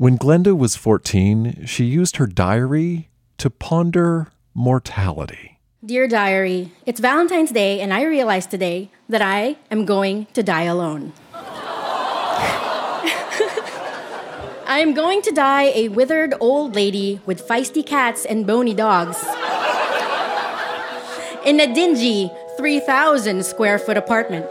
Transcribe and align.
When 0.00 0.16
Glenda 0.16 0.56
was 0.56 0.76
14, 0.76 1.66
she 1.66 1.82
used 1.82 2.18
her 2.18 2.28
diary 2.28 3.08
to 3.36 3.50
ponder 3.50 4.28
mortality. 4.54 5.58
Dear 5.84 6.06
Diary, 6.06 6.70
it's 6.86 7.00
Valentine's 7.00 7.50
Day, 7.50 7.80
and 7.80 7.92
I 7.92 8.04
realized 8.04 8.48
today 8.48 8.92
that 9.08 9.22
I 9.22 9.56
am 9.72 9.84
going 9.86 10.28
to 10.34 10.44
die 10.44 10.62
alone. 10.70 11.14
I 14.68 14.78
am 14.78 14.94
going 14.94 15.20
to 15.22 15.32
die 15.32 15.72
a 15.74 15.88
withered 15.88 16.32
old 16.38 16.76
lady 16.76 17.20
with 17.26 17.44
feisty 17.44 17.84
cats 17.84 18.24
and 18.24 18.46
bony 18.46 18.74
dogs. 18.74 19.20
In 21.44 21.58
a 21.58 21.74
dingy 21.74 22.30
3,000 22.56 23.44
square 23.44 23.80
foot 23.80 23.96
apartment. 23.96 24.46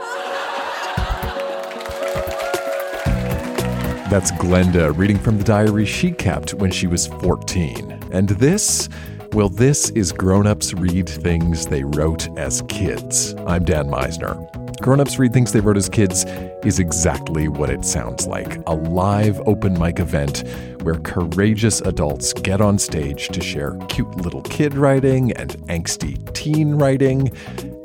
That's 4.09 4.31
Glenda 4.31 4.97
reading 4.97 5.19
from 5.19 5.37
the 5.37 5.43
diary 5.43 5.85
she 5.85 6.11
kept 6.11 6.53
when 6.53 6.71
she 6.71 6.87
was 6.87 7.07
14. 7.07 8.00
And 8.13 8.29
this, 8.29 8.87
well, 9.33 9.49
this 9.49 9.89
is 9.89 10.13
Grown 10.13 10.47
Ups 10.47 10.73
Read 10.73 11.09
Things 11.09 11.65
They 11.65 11.83
Wrote 11.83 12.29
as 12.37 12.61
Kids. 12.69 13.35
I'm 13.46 13.65
Dan 13.65 13.87
Meisner. 13.87 14.66
Grown 14.81 14.99
Ups 14.99 15.17
Read 15.17 15.33
Things 15.33 15.51
They 15.51 15.59
Wrote 15.59 15.77
as 15.77 15.89
Kids 15.89 16.23
is 16.63 16.77
exactly 16.77 17.47
what 17.47 17.69
it 17.69 17.83
sounds 17.83 18.27
like 18.27 18.59
a 18.68 18.75
live 18.75 19.41
open 19.47 19.77
mic 19.77 19.99
event 19.99 20.43
where 20.83 20.99
courageous 20.99 21.81
adults 21.81 22.31
get 22.33 22.61
on 22.61 22.77
stage 22.77 23.29
to 23.29 23.41
share 23.41 23.75
cute 23.89 24.15
little 24.18 24.43
kid 24.43 24.75
writing 24.75 25.32
and 25.33 25.51
angsty 25.68 26.32
teen 26.33 26.75
writing 26.75 27.32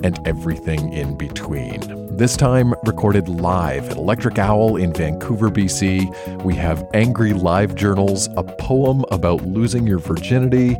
and 0.04 0.18
everything 0.26 0.92
in 0.92 1.16
between. 1.16 1.80
This 2.16 2.36
time 2.36 2.74
recorded 2.84 3.26
live 3.26 3.88
at 3.88 3.96
Electric 3.96 4.38
Owl 4.38 4.76
in 4.76 4.92
Vancouver, 4.92 5.48
BC. 5.48 6.44
We 6.44 6.54
have 6.56 6.86
angry 6.92 7.32
live 7.32 7.74
journals, 7.74 8.28
a 8.36 8.42
poem 8.42 9.04
about 9.10 9.42
losing 9.46 9.86
your 9.86 9.98
virginity, 9.98 10.76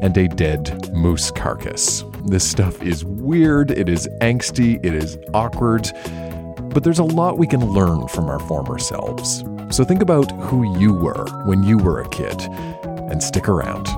and 0.00 0.16
a 0.16 0.28
dead 0.28 0.94
moose 0.94 1.30
carcass. 1.32 2.04
This 2.24 2.48
stuff 2.48 2.82
is 2.82 3.04
weird, 3.04 3.70
it 3.70 3.88
is 3.88 4.06
angsty, 4.20 4.78
it 4.84 4.94
is 4.94 5.18
awkward, 5.32 5.90
but 6.72 6.84
there's 6.84 6.98
a 6.98 7.04
lot 7.04 7.38
we 7.38 7.46
can 7.46 7.64
learn 7.64 8.06
from 8.08 8.28
our 8.28 8.38
former 8.40 8.78
selves. 8.78 9.42
So 9.70 9.84
think 9.84 10.02
about 10.02 10.30
who 10.42 10.78
you 10.78 10.92
were 10.92 11.24
when 11.46 11.62
you 11.62 11.78
were 11.78 12.00
a 12.00 12.08
kid 12.10 12.40
and 13.10 13.22
stick 13.22 13.48
around. 13.48 13.88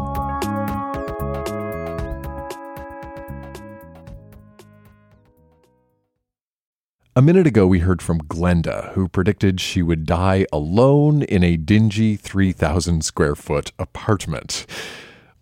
A 7.14 7.20
minute 7.20 7.46
ago, 7.46 7.66
we 7.66 7.80
heard 7.80 8.00
from 8.00 8.22
Glenda, 8.22 8.92
who 8.92 9.06
predicted 9.06 9.60
she 9.60 9.82
would 9.82 10.06
die 10.06 10.46
alone 10.50 11.22
in 11.24 11.44
a 11.44 11.58
dingy 11.58 12.16
3,000 12.16 13.04
square 13.04 13.34
foot 13.34 13.72
apartment. 13.78 14.64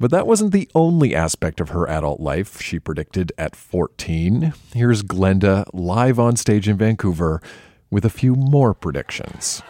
But 0.00 0.10
that 0.12 0.26
wasn't 0.26 0.52
the 0.52 0.66
only 0.74 1.14
aspect 1.14 1.60
of 1.60 1.68
her 1.68 1.86
adult 1.86 2.20
life 2.20 2.62
she 2.62 2.78
predicted 2.78 3.32
at 3.36 3.54
14. 3.54 4.54
Here's 4.72 5.02
Glenda 5.02 5.66
live 5.74 6.18
on 6.18 6.36
stage 6.36 6.66
in 6.66 6.78
Vancouver 6.78 7.42
with 7.90 8.06
a 8.06 8.10
few 8.10 8.34
more 8.34 8.72
predictions. 8.72 9.60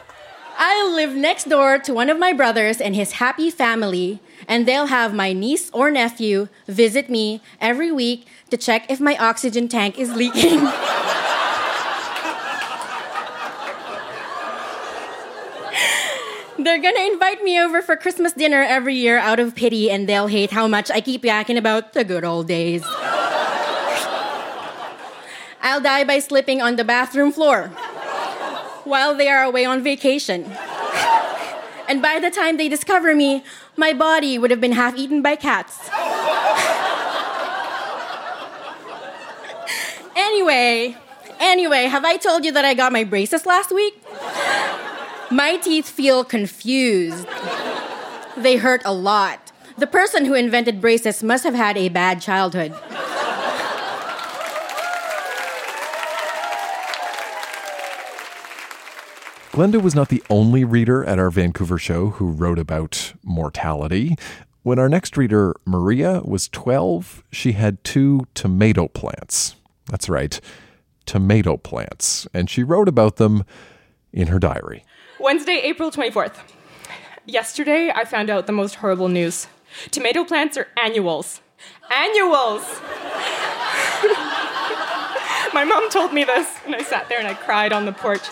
I 0.57 0.89
live 0.95 1.17
next 1.17 1.49
door 1.49 1.81
to 1.81 1.93
one 1.93 2.11
of 2.11 2.19
my 2.19 2.33
brothers 2.33 2.81
and 2.81 2.95
his 2.95 3.13
happy 3.13 3.51
family, 3.51 4.21
and 4.47 4.69
they'll 4.69 4.87
have 4.87 5.13
my 5.13 5.33
niece 5.33 5.69
or 5.73 5.91
nephew 5.91 6.47
visit 6.69 7.11
me 7.11 7.43
every 7.61 7.91
week 7.91 8.29
to 8.51 8.57
check 8.57 8.89
if 8.89 9.01
my 9.01 9.17
oxygen 9.17 9.67
tank 9.67 9.99
is 9.99 10.15
leaking. 10.15 10.61
They're 16.63 16.79
gonna 16.79 17.07
invite 17.11 17.43
me 17.43 17.59
over 17.59 17.81
for 17.81 17.97
Christmas 17.97 18.35
dinner 18.35 18.63
every 18.63 18.95
year 18.95 19.17
out 19.19 19.41
of 19.41 19.55
pity, 19.55 19.91
and 19.91 20.07
they'll 20.07 20.27
hate 20.27 20.51
how 20.51 20.69
much 20.69 20.91
I 20.91 21.01
keep 21.01 21.23
yakking 21.23 21.57
about 21.57 21.95
the 21.95 22.05
good 22.05 22.23
old 22.23 22.49
days. 22.49 22.85
I'll 25.63 25.81
die 25.81 26.05
by 26.05 26.19
slipping 26.19 26.61
on 26.61 26.77
the 26.77 26.85
bathroom 26.85 27.33
floor 27.33 27.69
while 28.85 29.15
they 29.15 29.29
are 29.29 29.43
away 29.43 29.65
on 29.65 29.83
vacation. 29.83 30.53
And 31.89 32.01
by 32.01 32.21
the 32.21 32.31
time 32.31 32.57
they 32.57 32.69
discover 32.69 33.17
me, 33.17 33.43
my 33.77 33.93
body 33.93 34.39
would 34.39 34.53
have 34.53 34.61
been 34.61 34.71
half 34.79 34.95
eaten 34.97 35.23
by 35.23 35.35
cats. 35.35 35.91
anyway, 40.15 40.97
anyway, 41.41 41.87
have 41.87 42.05
I 42.05 42.17
told 42.17 42.45
you 42.45 42.53
that 42.53 42.65
I 42.65 42.75
got 42.75 42.93
my 42.93 43.03
braces 43.03 43.45
last 43.45 43.73
week? 43.75 44.01
My 45.33 45.59
teeth 45.59 45.89
feel 45.89 46.25
confused. 46.25 47.29
They 48.37 48.57
hurt 48.57 48.83
a 48.85 48.93
lot. 48.93 49.53
The 49.79 49.87
person 49.87 50.25
who 50.25 50.35
invented 50.35 50.81
braces 50.81 51.23
must 51.23 51.45
have 51.45 51.55
had 51.55 51.77
a 51.77 51.89
bad 51.89 52.21
childhood. 52.21 52.73
Glenda 59.53 59.81
was 59.81 59.95
not 59.95 60.09
the 60.09 60.23
only 60.31 60.65
reader 60.65 61.05
at 61.05 61.21
our 61.21 61.31
Vancouver 61.31 61.79
show 61.79 62.11
who 62.11 62.31
wrote 62.31 62.59
about 62.59 63.13
mortality. 63.23 64.17
When 64.63 64.81
our 64.81 64.89
next 64.89 65.17
reader, 65.17 65.55
Maria, 65.65 66.23
was 66.25 66.49
12, 66.49 67.23
she 67.31 67.53
had 67.53 67.83
two 67.85 68.27
tomato 68.35 68.89
plants. 68.89 69.55
That's 69.87 70.09
right, 70.09 70.41
tomato 71.07 71.57
plants. 71.57 72.27
And 72.35 72.51
she 72.51 72.65
wrote 72.65 72.89
about 72.89 73.17
them 73.17 73.45
in 74.13 74.27
her 74.27 74.39
diary. 74.39 74.85
Wednesday, 75.21 75.61
April 75.65 75.91
24th. 75.91 76.37
Yesterday, 77.27 77.93
I 77.95 78.07
found 78.07 78.31
out 78.31 78.47
the 78.47 78.53
most 78.53 78.77
horrible 78.77 79.09
news. 79.09 79.49
Tomato 79.91 80.25
plants 80.25 80.57
are 80.57 80.69
annuals. 80.83 81.43
Annuals! 81.95 82.63
My 85.53 85.65
mom 85.65 85.91
told 85.91 86.15
me 86.15 86.25
this, 86.25 86.49
and 86.65 86.75
I 86.75 86.83
sat 86.83 87.11
there 87.11 87.19
and 87.19 87.29
I 87.29 87.35
cried 87.35 87.71
on 87.71 87.85
the 87.85 87.93
porch. 87.93 88.27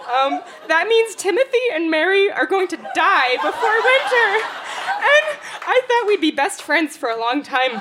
Um, 0.00 0.42
that 0.66 0.88
means 0.88 1.14
Timothy 1.14 1.58
and 1.74 1.88
Mary 1.88 2.28
are 2.32 2.46
going 2.46 2.66
to 2.68 2.76
die 2.76 3.36
before 3.36 3.76
winter. 3.78 4.42
And 4.98 5.38
I 5.64 5.80
thought 5.86 6.08
we'd 6.08 6.20
be 6.20 6.32
best 6.32 6.60
friends 6.62 6.96
for 6.96 7.08
a 7.08 7.20
long 7.20 7.44
time. 7.44 7.70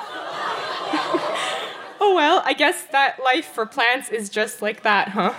oh 2.00 2.14
well, 2.16 2.44
I 2.46 2.54
guess 2.54 2.84
that 2.92 3.24
life 3.24 3.46
for 3.46 3.66
plants 3.66 4.10
is 4.10 4.30
just 4.30 4.62
like 4.62 4.84
that, 4.84 5.08
huh? 5.10 5.34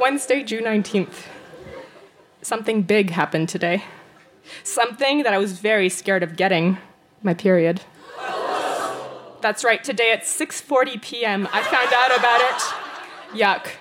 Wednesday, 0.00 0.44
June 0.44 0.64
19th. 0.64 1.26
Something 2.40 2.82
big 2.82 3.10
happened 3.10 3.48
today. 3.48 3.82
Something 4.62 5.24
that 5.24 5.34
I 5.34 5.38
was 5.38 5.58
very 5.58 5.88
scared 5.88 6.22
of 6.22 6.36
getting 6.36 6.78
my 7.22 7.34
period. 7.34 7.80
That's 9.40 9.64
right, 9.64 9.82
today 9.82 10.12
at 10.12 10.22
6:40 10.22 11.02
p.m. 11.02 11.48
I 11.52 11.62
found 11.62 11.92
out 11.92 12.16
about 12.16 12.40
it. 12.40 13.38
Yuck. 13.38 13.72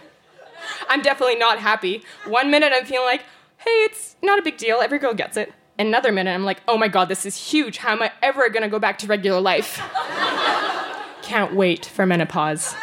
I'm 0.90 1.02
definitely 1.02 1.36
not 1.36 1.60
happy. 1.60 2.04
One 2.26 2.52
minute 2.52 2.74
I'm 2.76 2.86
feeling 2.86 3.06
like, 3.06 3.24
"Hey, 3.58 3.86
it's 3.86 4.16
not 4.22 4.40
a 4.40 4.42
big 4.42 4.58
deal. 4.58 4.80
Every 4.82 5.00
girl 5.00 5.14
gets 5.14 5.38
it." 5.38 5.54
Another 5.80 6.12
minute 6.12 6.34
I'm 6.34 6.46
like, 6.46 6.62
"Oh 6.68 6.78
my 6.78 6.88
god, 6.88 7.10
this 7.10 7.26
is 7.26 7.52
huge. 7.52 7.78
How 7.78 7.92
am 7.92 8.02
I 8.02 8.12
ever 8.22 8.50
going 8.50 8.64
to 8.64 8.70
go 8.70 8.80
back 8.80 8.98
to 9.00 9.08
regular 9.08 9.40
life?" 9.40 9.82
Can't 11.22 11.56
wait 11.56 11.86
for 11.86 12.06
menopause. 12.06 12.76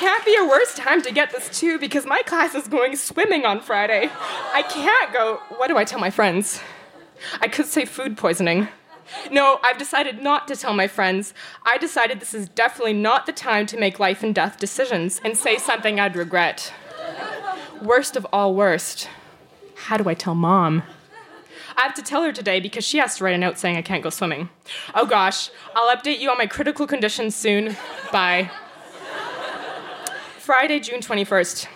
Can't 0.00 0.24
be 0.24 0.34
a 0.34 0.48
worse 0.48 0.74
time 0.74 1.02
to 1.02 1.12
get 1.12 1.30
this 1.30 1.60
too 1.60 1.78
because 1.78 2.06
my 2.06 2.22
class 2.22 2.54
is 2.54 2.66
going 2.66 2.96
swimming 2.96 3.44
on 3.44 3.60
Friday. 3.60 4.08
I 4.54 4.62
can't 4.62 5.12
go. 5.12 5.42
What 5.58 5.68
do 5.68 5.76
I 5.76 5.84
tell 5.84 6.00
my 6.00 6.08
friends? 6.08 6.62
I 7.42 7.48
could 7.48 7.66
say 7.66 7.84
food 7.84 8.16
poisoning. 8.16 8.68
No, 9.30 9.60
I've 9.62 9.76
decided 9.76 10.22
not 10.22 10.48
to 10.48 10.56
tell 10.56 10.72
my 10.72 10.86
friends. 10.86 11.34
I 11.66 11.76
decided 11.76 12.18
this 12.18 12.32
is 12.32 12.48
definitely 12.48 12.94
not 12.94 13.26
the 13.26 13.32
time 13.32 13.66
to 13.66 13.76
make 13.76 14.00
life 14.00 14.22
and 14.22 14.34
death 14.34 14.58
decisions 14.58 15.20
and 15.22 15.36
say 15.36 15.58
something 15.58 16.00
I'd 16.00 16.16
regret. 16.16 16.72
Worst 17.82 18.16
of 18.16 18.26
all, 18.32 18.54
worst. 18.54 19.06
How 19.74 19.98
do 19.98 20.08
I 20.08 20.14
tell 20.14 20.34
mom? 20.34 20.82
I 21.76 21.82
have 21.82 21.94
to 21.94 22.02
tell 22.02 22.22
her 22.22 22.32
today 22.32 22.58
because 22.58 22.86
she 22.86 22.96
has 22.96 23.18
to 23.18 23.24
write 23.24 23.34
a 23.34 23.38
note 23.38 23.58
saying 23.58 23.76
I 23.76 23.82
can't 23.82 24.02
go 24.02 24.08
swimming. 24.08 24.48
Oh 24.94 25.04
gosh, 25.04 25.50
I'll 25.74 25.94
update 25.94 26.20
you 26.20 26.30
on 26.30 26.38
my 26.38 26.46
critical 26.46 26.86
condition 26.86 27.30
soon. 27.30 27.76
Bye. 28.10 28.50
Friday, 30.50 30.80
June 30.80 30.98
21st. 30.98 31.68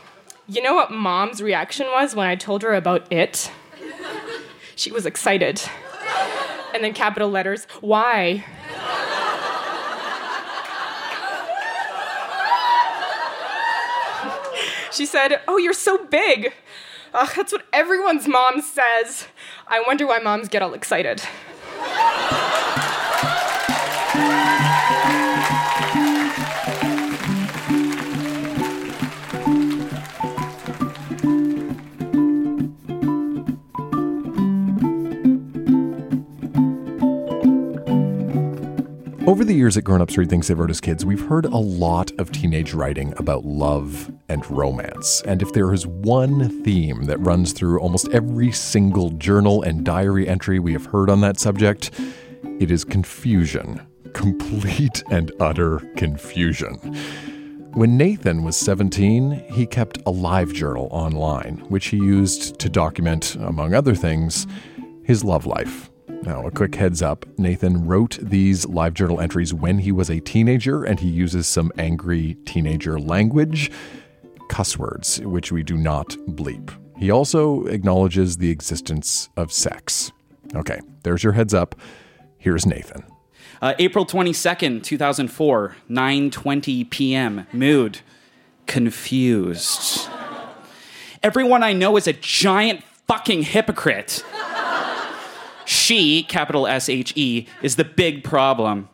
You 0.49 0.61
know 0.61 0.75
what 0.75 0.91
mom's 0.91 1.41
reaction 1.41 1.87
was 1.93 2.17
when 2.17 2.27
I 2.27 2.35
told 2.35 2.65
her 2.65 2.75
about 2.75 3.07
it? 3.13 3.53
She 4.75 4.91
was 4.91 5.07
excited. 5.07 5.63
And 6.75 6.83
then 6.83 6.93
capital 6.93 7.31
letters, 7.31 7.69
why? 7.81 8.45
she 14.91 15.07
said, 15.07 15.41
Oh, 15.47 15.57
you're 15.57 15.73
so 15.73 16.05
big. 16.07 16.53
Ugh, 17.13 17.31
that's 17.37 17.53
what 17.53 17.63
everyone's 17.73 18.27
mom 18.27 18.61
says. 18.61 19.29
I 19.69 19.85
wonder 19.87 20.05
why 20.05 20.19
moms 20.19 20.49
get 20.49 20.63
all 20.63 20.75
excited. 20.75 21.23
Over 39.35 39.45
the 39.45 39.53
years 39.53 39.77
at 39.77 39.83
Grown 39.83 40.01
Ups 40.01 40.17
Read 40.17 40.31
Things 40.31 40.47
They 40.47 40.55
Wrote 40.55 40.71
as 40.71 40.81
Kids, 40.81 41.05
we've 41.05 41.27
heard 41.27 41.45
a 41.45 41.57
lot 41.57 42.13
of 42.21 42.31
teenage 42.31 42.73
writing 42.73 43.13
about 43.17 43.45
love 43.45 44.13
and 44.29 44.49
romance. 44.49 45.23
And 45.23 45.43
if 45.43 45.53
there 45.53 45.73
is 45.73 45.89
one 45.89 46.63
theme 46.63 47.07
that 47.07 47.19
runs 47.19 47.53
through 47.53 47.81
almost 47.81 48.09
every 48.11 48.53
single 48.53 49.11
journal 49.11 49.61
and 49.63 49.85
diary 49.85 50.29
entry 50.29 50.61
we 50.61 50.73
have 50.73 50.87
heard 50.87 51.11
on 51.11 51.21
that 51.23 51.41
subject, 51.41 51.91
it 52.61 52.71
is 52.71 52.85
confusion. 52.85 53.85
Complete 54.13 55.03
and 55.11 55.33
utter 55.41 55.81
confusion. 55.97 56.77
When 57.73 57.97
Nathan 57.97 58.45
was 58.45 58.57
17, 58.57 59.47
he 59.51 59.67
kept 59.67 59.99
a 60.07 60.11
live 60.13 60.53
journal 60.53 60.87
online, 60.93 61.57
which 61.71 61.87
he 61.87 61.97
used 61.97 62.61
to 62.61 62.69
document, 62.69 63.35
among 63.41 63.75
other 63.75 63.97
things, 63.97 64.47
his 65.03 65.25
love 65.25 65.45
life. 65.45 65.91
Now, 66.25 66.47
a 66.47 66.51
quick 66.51 66.75
heads 66.77 67.03
up 67.03 67.27
Nathan 67.39 67.87
wrote 67.87 68.19
these 68.21 68.65
live 68.67 68.95
journal 68.95 69.21
entries 69.21 69.53
when 69.53 69.81
he 69.81 69.93
was 69.93 70.09
a 70.09 70.21
teenager, 70.21 70.83
and 70.83 70.99
he 70.99 71.09
uses 71.09 71.47
some 71.47 71.71
angry 71.77 72.39
teenager 72.47 72.99
language, 72.99 73.71
cuss 74.49 74.79
words, 74.79 75.21
which 75.21 75.53
we 75.53 75.63
do 75.63 75.77
not 75.77 76.11
bleep. 76.29 76.75
He 76.97 77.11
also 77.11 77.67
acknowledges 77.67 78.39
the 78.39 78.49
existence 78.51 79.29
of 79.37 79.53
sex. 79.53 80.13
Okay, 80.55 80.81
there's 81.03 81.23
your 81.23 81.35
heads 81.35 81.53
up. 81.53 81.75
Here's 82.39 82.65
Nathan. 82.65 83.05
Uh, 83.61 83.75
April 83.79 84.07
22nd, 84.07 84.83
2004, 84.83 85.77
9:20 85.91 86.89
p.m. 86.89 87.47
Mood 87.53 88.01
confused. 88.67 90.09
Everyone 91.23 91.63
I 91.63 91.75
know 91.75 91.99
is 91.99 92.07
a 92.07 92.15
giant 92.15 92.83
fucking 93.07 93.43
hypocrite. 93.43 94.25
She, 95.65 96.23
capital 96.23 96.67
S 96.67 96.89
H 96.89 97.13
E, 97.17 97.47
is 97.63 97.77
the 97.77 97.85
big 97.85 98.25
problem. 98.25 98.89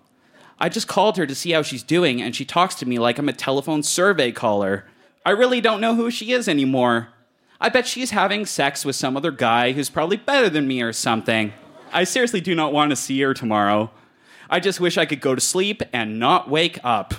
I 0.59 0.69
just 0.69 0.89
called 0.89 1.17
her 1.17 1.27
to 1.27 1.35
see 1.35 1.53
how 1.53 1.63
she's 1.63 1.83
doing, 1.83 2.21
and 2.21 2.37
she 2.37 2.45
talks 2.45 2.75
to 2.77 2.87
me 2.87 2.99
like 2.99 3.19
I'm 3.19 3.29
a 3.29 3.33
telephone 3.33 3.83
survey 3.83 4.31
caller. 4.31 4.85
I 5.25 5.31
really 5.31 5.61
don't 5.61 5.81
know 5.81 5.95
who 5.95 6.11
she 6.11 6.33
is 6.33 6.49
anymore. 6.49 7.09
I 7.61 7.69
bet 7.69 7.87
she's 7.87 8.11
having 8.11 8.47
sex 8.47 8.85
with 8.85 8.97
some 8.97 9.17
other 9.17 9.31
guy 9.31 9.73
who's 9.73 9.91
probably 9.91 10.17
better 10.17 10.49
than 10.49 10.69
me 10.69 10.83
or 10.83 10.93
something. 10.93 11.53
I 11.93 12.05
seriously 12.05 12.41
do 12.41 12.55
not 12.55 12.73
want 12.73 12.91
to 12.91 12.97
see 12.97 13.21
her 13.21 13.35
tomorrow. 13.35 13.91
I 14.49 14.61
just 14.61 14.81
wish 14.81 14.97
I 14.97 15.07
could 15.07 15.21
go 15.21 15.35
to 15.35 15.41
sleep 15.41 15.83
and 15.93 16.19
not 16.19 16.49
wake 16.49 16.79
up. 16.85 17.15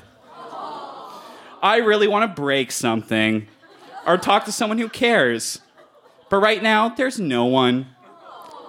I 1.64 1.78
really 1.78 2.08
want 2.08 2.30
to 2.30 2.42
break 2.42 2.72
something 2.72 3.48
or 4.06 4.18
talk 4.18 4.46
to 4.46 4.52
someone 4.52 4.80
who 4.80 4.90
cares. 4.90 5.60
But 6.30 6.38
right 6.38 6.64
now, 6.64 6.90
there's 6.90 7.20
no 7.20 7.46
one 7.46 7.88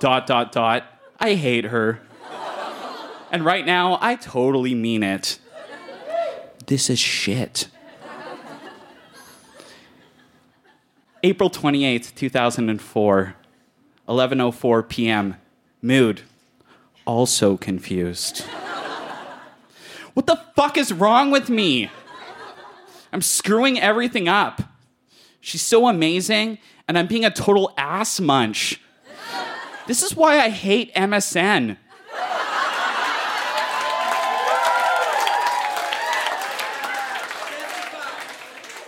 dot, 0.02 0.26
dot, 0.26 0.50
dot. 0.50 0.84
I 1.20 1.34
hate 1.34 1.66
her. 1.66 2.00
And 3.30 3.44
right 3.44 3.64
now, 3.64 3.98
I 4.00 4.16
totally 4.16 4.74
mean 4.74 5.04
it. 5.04 5.38
This 6.66 6.90
is 6.90 6.98
shit. 6.98 7.68
April 11.22 11.48
28th, 11.48 12.16
2004, 12.16 13.34
11:04 14.08 14.88
p.m. 14.88 15.36
Mood. 15.80 16.22
Also 17.06 17.56
confused. 17.56 18.40
what 20.14 20.26
the 20.26 20.40
fuck 20.56 20.76
is 20.76 20.92
wrong 20.92 21.30
with 21.30 21.48
me? 21.48 21.88
I'm 23.12 23.22
screwing 23.22 23.78
everything 23.78 24.26
up. 24.26 24.62
She's 25.40 25.62
so 25.62 25.86
amazing, 25.86 26.58
and 26.88 26.98
I'm 26.98 27.06
being 27.06 27.24
a 27.24 27.30
total 27.30 27.72
ass 27.76 28.18
munch. 28.18 28.81
This 29.86 30.02
is 30.02 30.14
why 30.14 30.38
I 30.38 30.48
hate 30.48 30.94
MSN. 30.94 31.76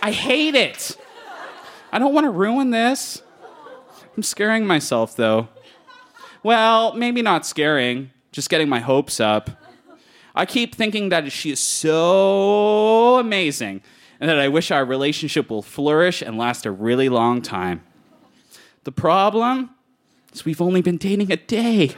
I 0.01 0.11
hate 0.11 0.55
it. 0.55 0.97
I 1.91 1.99
don't 1.99 2.13
want 2.13 2.25
to 2.25 2.29
ruin 2.29 2.69
this. 2.69 3.23
I'm 4.15 4.23
scaring 4.23 4.65
myself, 4.65 5.15
though. 5.15 5.49
Well, 6.43 6.93
maybe 6.93 7.21
not 7.21 7.45
scaring, 7.45 8.11
just 8.31 8.49
getting 8.49 8.69
my 8.69 8.79
hopes 8.79 9.19
up. 9.19 9.49
I 10.35 10.45
keep 10.45 10.75
thinking 10.75 11.09
that 11.09 11.31
she 11.31 11.51
is 11.51 11.59
so 11.59 13.17
amazing 13.17 13.81
and 14.19 14.29
that 14.29 14.39
I 14.39 14.47
wish 14.47 14.71
our 14.71 14.85
relationship 14.85 15.49
will 15.49 15.61
flourish 15.61 16.21
and 16.21 16.37
last 16.37 16.65
a 16.65 16.71
really 16.71 17.09
long 17.09 17.41
time. 17.41 17.83
The 18.83 18.91
problem 18.91 19.71
we've 20.43 20.61
only 20.61 20.81
been 20.81 20.97
dating 20.97 21.31
a 21.31 21.37
day. 21.37 21.91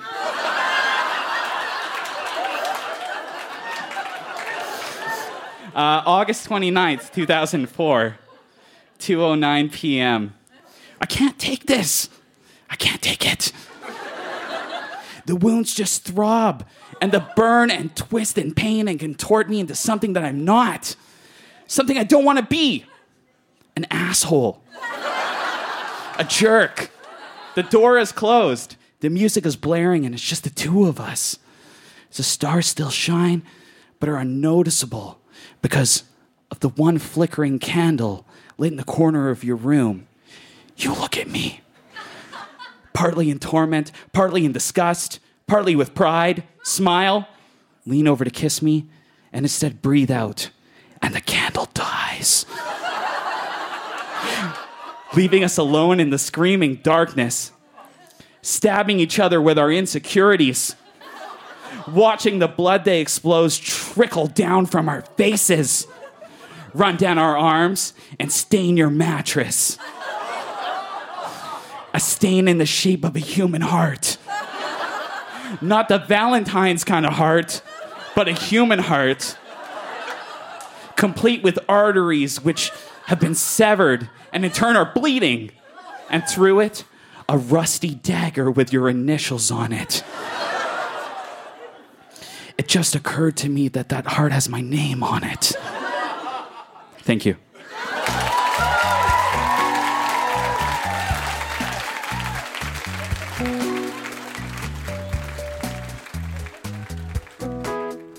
Uh, 5.73 6.01
August 6.07 6.49
29th, 6.49 7.13
2004, 7.13 8.17
2:09 8.99 9.71
p.m. 9.71 10.33
I 10.99 11.05
can't 11.05 11.37
take 11.37 11.67
this. 11.67 12.09
I 12.69 12.75
can't 12.75 13.01
take 13.01 13.31
it. 13.31 13.51
The 15.25 15.35
wounds 15.35 15.75
just 15.75 16.03
throb, 16.03 16.65
and 16.99 17.11
the 17.11 17.27
burn 17.35 17.69
and 17.69 17.95
twist 17.95 18.37
and 18.37 18.55
pain 18.55 18.87
and 18.87 18.99
contort 18.99 19.49
me 19.49 19.59
into 19.59 19.75
something 19.75 20.13
that 20.13 20.23
I'm 20.23 20.43
not. 20.43 20.95
Something 21.67 21.97
I 21.97 22.03
don't 22.03 22.25
want 22.25 22.39
to 22.39 22.45
be. 22.45 22.85
An 23.75 23.85
asshole. 23.91 24.63
A 26.17 26.25
jerk. 26.27 26.89
The 27.57 27.63
door 27.63 27.97
is 27.97 28.11
closed. 28.11 28.75
The 28.99 29.09
music 29.09 29.43
is 29.43 29.55
blaring, 29.55 30.05
and 30.05 30.13
it's 30.13 30.23
just 30.23 30.43
the 30.43 30.51
two 30.51 30.85
of 30.85 30.99
us. 30.99 31.39
The 32.15 32.21
stars 32.21 32.67
still 32.67 32.91
shine, 32.91 33.41
but 33.99 34.07
are 34.07 34.17
unnoticeable 34.17 35.19
because 35.63 36.03
of 36.51 36.59
the 36.59 36.69
one 36.69 36.99
flickering 36.99 37.57
candle 37.57 38.27
lit 38.59 38.73
in 38.73 38.77
the 38.77 38.83
corner 38.83 39.29
of 39.29 39.43
your 39.43 39.55
room. 39.55 40.05
You 40.75 40.93
look 40.93 41.17
at 41.17 41.27
me. 41.27 41.61
Partly 42.93 43.31
in 43.31 43.39
torment, 43.39 43.91
partly 44.13 44.45
in 44.45 44.51
disgust, 44.51 45.19
partly 45.47 45.75
with 45.75 45.95
pride, 45.95 46.43
smile, 46.61 47.27
lean 47.87 48.07
over 48.07 48.23
to 48.23 48.29
kiss 48.29 48.61
me, 48.61 48.85
and 49.33 49.43
instead 49.45 49.81
breathe 49.81 50.11
out, 50.11 50.51
and 51.01 51.15
the 51.15 51.21
candle 51.21 51.67
dies. 51.73 52.45
Leaving 55.17 55.43
us 55.43 55.57
alone 55.57 55.99
in 55.99 56.11
the 56.11 56.19
screaming 56.19 56.75
darkness, 56.75 57.51
stabbing 58.41 58.99
each 58.99 59.19
other 59.19 59.41
with 59.41 59.57
our 59.57 59.71
insecurities 59.71 60.75
watching 61.87 62.39
the 62.39 62.47
blood 62.47 62.85
they 62.85 63.01
expose 63.01 63.57
trickle 63.57 64.27
down 64.27 64.65
from 64.65 64.89
our 64.89 65.01
faces, 65.15 65.87
run 66.73 66.97
down 66.97 67.17
our 67.17 67.37
arms, 67.37 67.93
and 68.19 68.31
stain 68.31 68.77
your 68.77 68.89
mattress. 68.89 69.77
A 71.93 71.99
stain 71.99 72.47
in 72.47 72.57
the 72.57 72.65
shape 72.65 73.03
of 73.03 73.15
a 73.15 73.19
human 73.19 73.61
heart. 73.61 74.17
Not 75.61 75.87
the 75.87 75.97
Valentine's 75.97 76.83
kind 76.83 77.05
of 77.05 77.13
heart, 77.13 77.61
but 78.15 78.27
a 78.27 78.33
human 78.33 78.79
heart. 78.79 79.37
Complete 80.95 81.41
with 81.41 81.57
arteries 81.69 82.43
which 82.43 82.71
have 83.07 83.19
been 83.19 83.35
severed 83.35 84.09
and 84.31 84.45
in 84.45 84.51
turn 84.51 84.75
are 84.77 84.91
bleeding. 84.93 85.51
And 86.09 86.25
through 86.27 86.61
it, 86.61 86.85
a 87.27 87.37
rusty 87.37 87.95
dagger 87.95 88.49
with 88.49 88.71
your 88.71 88.87
initials 88.87 89.51
on 89.51 89.73
it 89.73 90.03
it 92.57 92.67
just 92.67 92.95
occurred 92.95 93.37
to 93.37 93.49
me 93.49 93.67
that 93.69 93.89
that 93.89 94.05
heart 94.05 94.31
has 94.31 94.49
my 94.49 94.61
name 94.61 95.03
on 95.03 95.23
it. 95.23 95.53
Thank 96.99 97.25
you. 97.25 97.37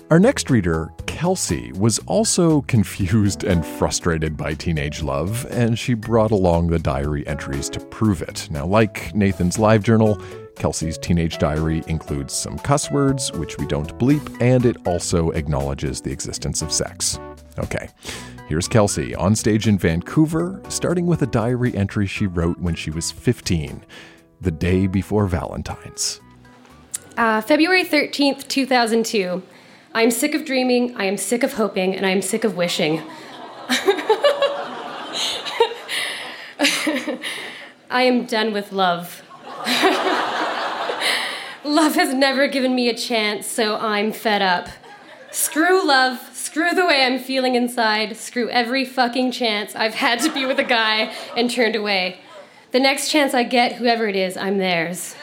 Our 0.09 0.19
next 0.19 0.49
reader, 0.49 0.91
Kelsey, 1.19 1.73
was 1.73 1.99
also 2.07 2.61
confused 2.61 3.43
and 3.43 3.65
frustrated 3.65 4.37
by 4.37 4.53
teenage 4.53 5.03
love, 5.03 5.45
and 5.49 5.77
she 5.77 5.93
brought 5.93 6.31
along 6.31 6.67
the 6.67 6.79
diary 6.79 7.27
entries 7.27 7.69
to 7.71 7.81
prove 7.81 8.21
it. 8.21 8.47
Now, 8.49 8.65
like 8.65 9.13
Nathan's 9.13 9.59
live 9.59 9.83
journal, 9.83 10.17
Kelsey's 10.55 10.97
teenage 10.97 11.37
diary 11.37 11.83
includes 11.87 12.33
some 12.33 12.57
cuss 12.59 12.89
words, 12.89 13.33
which 13.33 13.57
we 13.57 13.65
don't 13.65 13.97
bleep, 13.99 14.41
and 14.41 14.65
it 14.65 14.77
also 14.87 15.31
acknowledges 15.31 15.99
the 15.99 16.09
existence 16.09 16.61
of 16.61 16.71
sex. 16.71 17.19
Okay, 17.57 17.89
here's 18.47 18.69
Kelsey 18.69 19.13
on 19.13 19.35
stage 19.35 19.67
in 19.67 19.77
Vancouver, 19.77 20.61
starting 20.69 21.05
with 21.05 21.21
a 21.21 21.27
diary 21.27 21.75
entry 21.75 22.07
she 22.07 22.27
wrote 22.27 22.59
when 22.59 22.75
she 22.75 22.91
was 22.91 23.11
15, 23.11 23.85
the 24.39 24.51
day 24.51 24.87
before 24.87 25.27
Valentine's. 25.27 26.21
Uh, 27.17 27.41
February 27.41 27.83
13th, 27.83 28.47
2002. 28.47 29.43
I 29.93 30.03
am 30.03 30.11
sick 30.11 30.35
of 30.35 30.45
dreaming, 30.45 30.95
I 30.97 31.05
am 31.05 31.17
sick 31.17 31.41
of 31.41 31.53
hoping, 31.53 31.95
and 31.95 32.05
I 32.05 32.11
am 32.11 32.21
sick 32.21 32.43
of 32.43 32.55
wishing. 32.55 33.01
I 37.89 38.03
am 38.03 38.25
done 38.25 38.53
with 38.53 38.71
love. 38.71 39.23
Love 41.63 41.95
has 41.95 42.13
never 42.13 42.47
given 42.47 42.75
me 42.75 42.87
a 42.87 42.95
chance, 42.95 43.47
so 43.47 43.77
I'm 43.77 44.11
fed 44.11 44.43
up. 44.43 44.69
Screw 45.31 45.85
love, 45.85 46.19
screw 46.33 46.71
the 46.71 46.85
way 46.85 47.03
I'm 47.03 47.19
feeling 47.19 47.55
inside, 47.55 48.15
screw 48.15 48.49
every 48.49 48.85
fucking 48.85 49.31
chance 49.31 49.75
I've 49.75 49.95
had 49.95 50.19
to 50.21 50.31
be 50.31 50.45
with 50.45 50.59
a 50.59 50.63
guy 50.63 51.13
and 51.35 51.49
turned 51.49 51.75
away. 51.75 52.21
The 52.71 52.79
next 52.79 53.09
chance 53.09 53.33
I 53.33 53.43
get, 53.43 53.73
whoever 53.73 54.07
it 54.07 54.15
is, 54.15 54.37
I'm 54.37 54.59
theirs. 54.59 55.15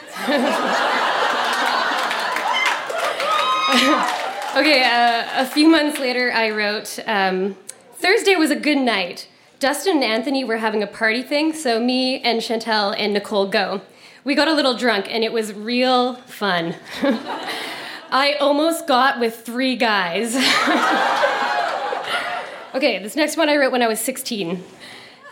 okay, 4.55 4.83
uh, 4.83 5.41
a 5.41 5.45
few 5.45 5.69
months 5.69 5.99
later, 5.99 6.31
I 6.31 6.51
wrote 6.51 6.99
um, 7.05 7.55
Thursday 7.93 8.35
was 8.35 8.51
a 8.51 8.55
good 8.55 8.77
night. 8.77 9.27
Dustin 9.59 9.95
and 9.95 10.03
Anthony 10.03 10.43
were 10.43 10.57
having 10.57 10.83
a 10.83 10.87
party 10.87 11.23
thing, 11.23 11.53
so 11.53 11.79
me 11.79 12.21
and 12.21 12.41
Chantel 12.41 12.95
and 12.97 13.13
Nicole 13.13 13.47
go. 13.47 13.81
We 14.23 14.35
got 14.35 14.47
a 14.47 14.53
little 14.53 14.77
drunk, 14.77 15.07
and 15.09 15.23
it 15.23 15.33
was 15.33 15.53
real 15.53 16.15
fun. 16.15 16.75
I 18.11 18.35
almost 18.39 18.87
got 18.87 19.19
with 19.19 19.41
three 19.41 19.75
guys. 19.75 20.35
okay, 22.75 22.99
this 22.99 23.15
next 23.15 23.35
one 23.35 23.49
I 23.49 23.57
wrote 23.57 23.71
when 23.71 23.81
I 23.81 23.87
was 23.87 23.99
16. 23.99 24.63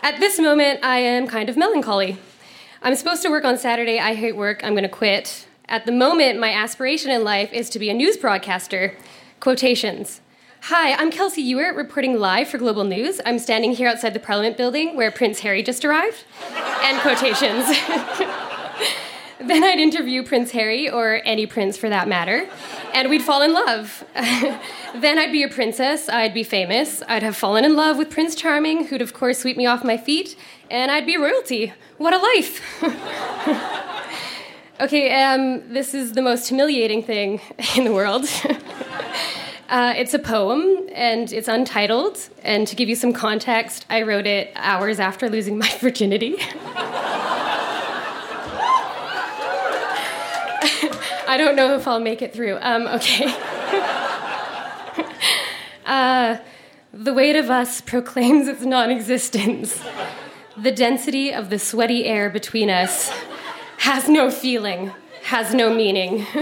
At 0.02 0.20
this 0.20 0.38
moment, 0.38 0.80
I 0.82 0.98
am 0.98 1.26
kind 1.26 1.48
of 1.48 1.56
melancholy. 1.56 2.18
I'm 2.82 2.94
supposed 2.94 3.22
to 3.22 3.30
work 3.30 3.44
on 3.44 3.58
Saturday. 3.58 3.98
I 3.98 4.14
hate 4.14 4.36
work. 4.36 4.62
I'm 4.62 4.72
going 4.72 4.82
to 4.82 4.88
quit. 4.88 5.45
At 5.68 5.84
the 5.84 5.90
moment, 5.90 6.38
my 6.38 6.52
aspiration 6.52 7.10
in 7.10 7.24
life 7.24 7.52
is 7.52 7.68
to 7.70 7.80
be 7.80 7.90
a 7.90 7.94
news 7.94 8.16
broadcaster. 8.16 8.94
Quotations. 9.40 10.20
Hi, 10.62 10.92
I'm 10.92 11.10
Kelsey 11.10 11.42
Ewart, 11.42 11.74
reporting 11.74 12.20
live 12.20 12.46
for 12.46 12.56
Global 12.56 12.84
News. 12.84 13.20
I'm 13.26 13.40
standing 13.40 13.72
here 13.72 13.88
outside 13.88 14.14
the 14.14 14.20
Parliament 14.20 14.56
building 14.56 14.94
where 14.94 15.10
Prince 15.10 15.40
Harry 15.40 15.64
just 15.64 15.84
arrived. 15.84 16.22
End 16.82 17.00
quotations. 17.00 17.66
then 19.40 19.64
I'd 19.64 19.80
interview 19.80 20.22
Prince 20.24 20.52
Harry, 20.52 20.88
or 20.88 21.20
any 21.24 21.46
prince 21.46 21.76
for 21.76 21.88
that 21.88 22.06
matter, 22.06 22.48
and 22.94 23.10
we'd 23.10 23.22
fall 23.22 23.42
in 23.42 23.52
love. 23.52 24.04
then 24.14 25.18
I'd 25.18 25.32
be 25.32 25.42
a 25.42 25.48
princess, 25.48 26.08
I'd 26.08 26.32
be 26.32 26.44
famous, 26.44 27.02
I'd 27.08 27.24
have 27.24 27.36
fallen 27.36 27.64
in 27.64 27.74
love 27.74 27.98
with 27.98 28.08
Prince 28.08 28.36
Charming, 28.36 28.86
who'd 28.86 29.02
of 29.02 29.12
course 29.12 29.40
sweep 29.40 29.56
me 29.56 29.66
off 29.66 29.82
my 29.82 29.96
feet, 29.96 30.36
and 30.70 30.92
I'd 30.92 31.06
be 31.06 31.16
royalty. 31.16 31.72
What 31.98 32.14
a 32.14 32.18
life! 32.18 33.82
okay, 34.80 35.22
um, 35.22 35.72
this 35.72 35.94
is 35.94 36.12
the 36.12 36.22
most 36.22 36.48
humiliating 36.48 37.02
thing 37.02 37.40
in 37.76 37.84
the 37.84 37.92
world. 37.92 38.26
Uh, 39.68 39.92
it's 39.96 40.14
a 40.14 40.18
poem 40.20 40.88
and 40.92 41.32
it's 41.32 41.48
untitled. 41.48 42.16
And 42.44 42.68
to 42.68 42.76
give 42.76 42.88
you 42.88 42.94
some 42.94 43.12
context, 43.12 43.84
I 43.90 44.02
wrote 44.02 44.24
it 44.24 44.52
hours 44.54 45.00
after 45.00 45.28
losing 45.28 45.58
my 45.58 45.68
virginity. 45.80 46.36
I 51.28 51.34
don't 51.36 51.56
know 51.56 51.74
if 51.74 51.88
I'll 51.88 51.98
make 51.98 52.22
it 52.22 52.32
through. 52.32 52.58
Um, 52.60 52.86
okay. 52.86 53.24
uh, 55.84 56.36
the 56.92 57.12
weight 57.12 57.34
of 57.34 57.50
us 57.50 57.80
proclaims 57.80 58.46
its 58.46 58.62
non 58.62 58.92
existence. 58.92 59.82
The 60.56 60.70
density 60.70 61.32
of 61.34 61.50
the 61.50 61.58
sweaty 61.58 62.04
air 62.04 62.30
between 62.30 62.70
us 62.70 63.12
has 63.78 64.08
no 64.08 64.30
feeling, 64.30 64.92
has 65.22 65.54
no 65.54 65.72
meaning. 65.72 66.26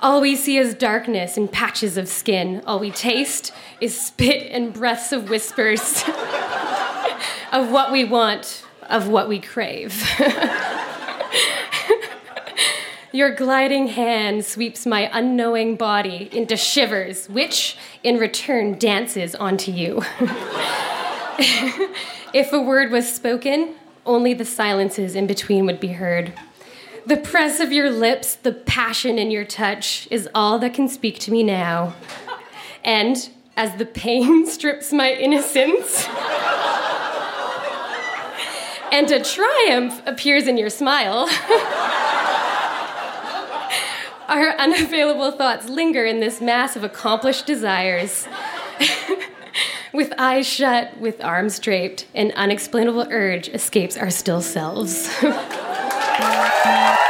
All 0.00 0.20
we 0.20 0.36
see 0.36 0.58
is 0.58 0.74
darkness 0.74 1.36
and 1.36 1.50
patches 1.50 1.96
of 1.96 2.06
skin. 2.06 2.62
All 2.66 2.78
we 2.78 2.90
taste 2.90 3.52
is 3.80 3.98
spit 3.98 4.52
and 4.52 4.72
breaths 4.72 5.10
of 5.10 5.30
whispers 5.30 6.04
of 7.52 7.72
what 7.72 7.90
we 7.90 8.04
want, 8.04 8.64
of 8.88 9.08
what 9.08 9.28
we 9.28 9.40
crave. 9.40 10.08
Your 13.12 13.34
gliding 13.34 13.86
hand 13.86 14.44
sweeps 14.44 14.84
my 14.84 15.10
unknowing 15.12 15.76
body 15.76 16.28
into 16.30 16.56
shivers, 16.56 17.28
which 17.30 17.78
in 18.04 18.18
return 18.18 18.78
dances 18.78 19.34
onto 19.34 19.72
you. 19.72 20.02
if 22.34 22.52
a 22.52 22.60
word 22.60 22.90
was 22.90 23.10
spoken, 23.10 23.74
only 24.06 24.34
the 24.34 24.44
silences 24.44 25.14
in 25.14 25.26
between 25.26 25.66
would 25.66 25.80
be 25.80 25.88
heard. 25.88 26.32
The 27.04 27.16
press 27.16 27.60
of 27.60 27.72
your 27.72 27.90
lips, 27.90 28.34
the 28.34 28.52
passion 28.52 29.18
in 29.18 29.30
your 29.30 29.44
touch 29.44 30.08
is 30.10 30.28
all 30.34 30.58
that 30.60 30.74
can 30.74 30.88
speak 30.88 31.18
to 31.20 31.30
me 31.30 31.42
now. 31.42 31.94
And 32.82 33.28
as 33.56 33.76
the 33.76 33.86
pain 33.86 34.46
strips 34.50 34.92
my 34.92 35.12
innocence, 35.12 36.06
and 38.92 39.10
a 39.10 39.22
triumph 39.22 40.00
appears 40.06 40.46
in 40.46 40.56
your 40.56 40.70
smile. 40.70 41.28
Our 44.28 44.50
unavailable 44.58 45.32
thoughts 45.32 45.68
linger 45.68 46.04
in 46.04 46.20
this 46.20 46.40
mass 46.40 46.76
of 46.76 46.82
accomplished 46.82 47.46
desires. 47.46 48.26
with 49.96 50.12
eyes 50.18 50.46
shut, 50.46 50.98
with 50.98 51.24
arms 51.24 51.58
draped, 51.58 52.06
an 52.14 52.30
unexplainable 52.36 53.08
urge 53.10 53.48
escapes 53.48 53.96
our 53.96 54.10
still 54.10 54.42
selves. 54.42 55.10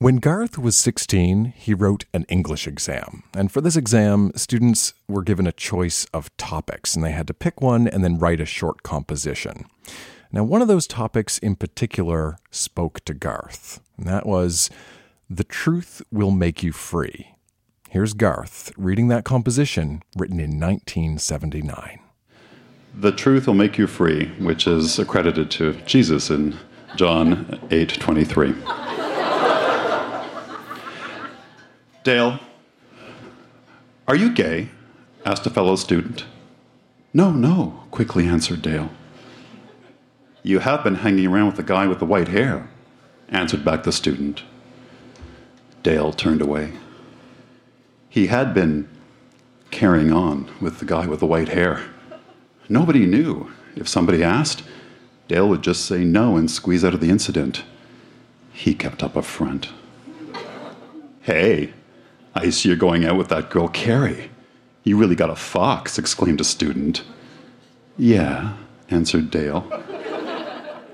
When 0.00 0.18
Garth 0.18 0.56
was 0.56 0.76
16, 0.76 1.54
he 1.56 1.74
wrote 1.74 2.04
an 2.14 2.24
English 2.28 2.68
exam. 2.68 3.24
And 3.34 3.50
for 3.50 3.60
this 3.60 3.74
exam, 3.74 4.30
students 4.36 4.94
were 5.08 5.24
given 5.24 5.44
a 5.44 5.52
choice 5.52 6.06
of 6.14 6.34
topics, 6.36 6.94
and 6.94 7.04
they 7.04 7.10
had 7.10 7.26
to 7.26 7.34
pick 7.34 7.60
one 7.60 7.88
and 7.88 8.04
then 8.04 8.16
write 8.16 8.40
a 8.40 8.46
short 8.46 8.84
composition. 8.84 9.64
Now, 10.30 10.44
one 10.44 10.62
of 10.62 10.68
those 10.68 10.86
topics 10.86 11.38
in 11.38 11.56
particular 11.56 12.36
spoke 12.52 13.04
to 13.06 13.14
Garth, 13.14 13.80
and 13.96 14.06
that 14.06 14.24
was 14.24 14.70
The 15.28 15.42
Truth 15.42 16.00
Will 16.12 16.30
Make 16.30 16.62
You 16.62 16.70
Free. 16.70 17.34
Here's 17.88 18.12
Garth 18.12 18.70
reading 18.76 19.08
that 19.08 19.24
composition 19.24 20.04
written 20.16 20.38
in 20.38 20.60
1979. 20.60 21.98
The 22.94 23.10
Truth 23.10 23.48
Will 23.48 23.54
Make 23.54 23.76
You 23.76 23.88
Free, 23.88 24.28
which 24.38 24.68
is 24.68 25.00
accredited 25.00 25.50
to 25.52 25.72
Jesus 25.86 26.30
in 26.30 26.56
John 26.94 27.58
8 27.72 27.94
23. 27.94 28.54
Dale, 32.04 32.38
are 34.06 34.16
you 34.16 34.30
gay? 34.30 34.70
asked 35.26 35.46
a 35.46 35.50
fellow 35.50 35.76
student. 35.76 36.24
No, 37.12 37.30
no, 37.30 37.84
quickly 37.90 38.26
answered 38.26 38.62
Dale. 38.62 38.90
You 40.42 40.60
have 40.60 40.84
been 40.84 40.96
hanging 40.96 41.26
around 41.26 41.46
with 41.48 41.56
the 41.56 41.62
guy 41.62 41.86
with 41.86 41.98
the 41.98 42.06
white 42.06 42.28
hair, 42.28 42.70
answered 43.28 43.64
back 43.64 43.82
the 43.82 43.92
student. 43.92 44.44
Dale 45.82 46.12
turned 46.12 46.40
away. 46.40 46.72
He 48.08 48.28
had 48.28 48.54
been 48.54 48.88
carrying 49.70 50.12
on 50.12 50.50
with 50.60 50.78
the 50.78 50.84
guy 50.84 51.06
with 51.06 51.20
the 51.20 51.26
white 51.26 51.48
hair. 51.48 51.82
Nobody 52.68 53.04
knew. 53.04 53.52
If 53.76 53.88
somebody 53.88 54.24
asked, 54.24 54.62
Dale 55.28 55.48
would 55.48 55.62
just 55.62 55.84
say 55.84 56.04
no 56.04 56.36
and 56.36 56.50
squeeze 56.50 56.84
out 56.84 56.94
of 56.94 57.00
the 57.00 57.10
incident. 57.10 57.64
He 58.52 58.74
kept 58.74 59.02
up 59.02 59.14
a 59.16 59.22
front. 59.22 59.68
Hey, 61.20 61.74
I 62.34 62.50
see 62.50 62.68
you're 62.68 62.78
going 62.78 63.04
out 63.04 63.16
with 63.16 63.28
that 63.28 63.50
girl, 63.50 63.68
Carrie. 63.68 64.30
You 64.84 64.96
really 64.96 65.16
got 65.16 65.30
a 65.30 65.36
fox, 65.36 65.98
exclaimed 65.98 66.40
a 66.40 66.44
student. 66.44 67.02
Yeah, 67.96 68.56
answered 68.90 69.30
Dale. 69.30 69.66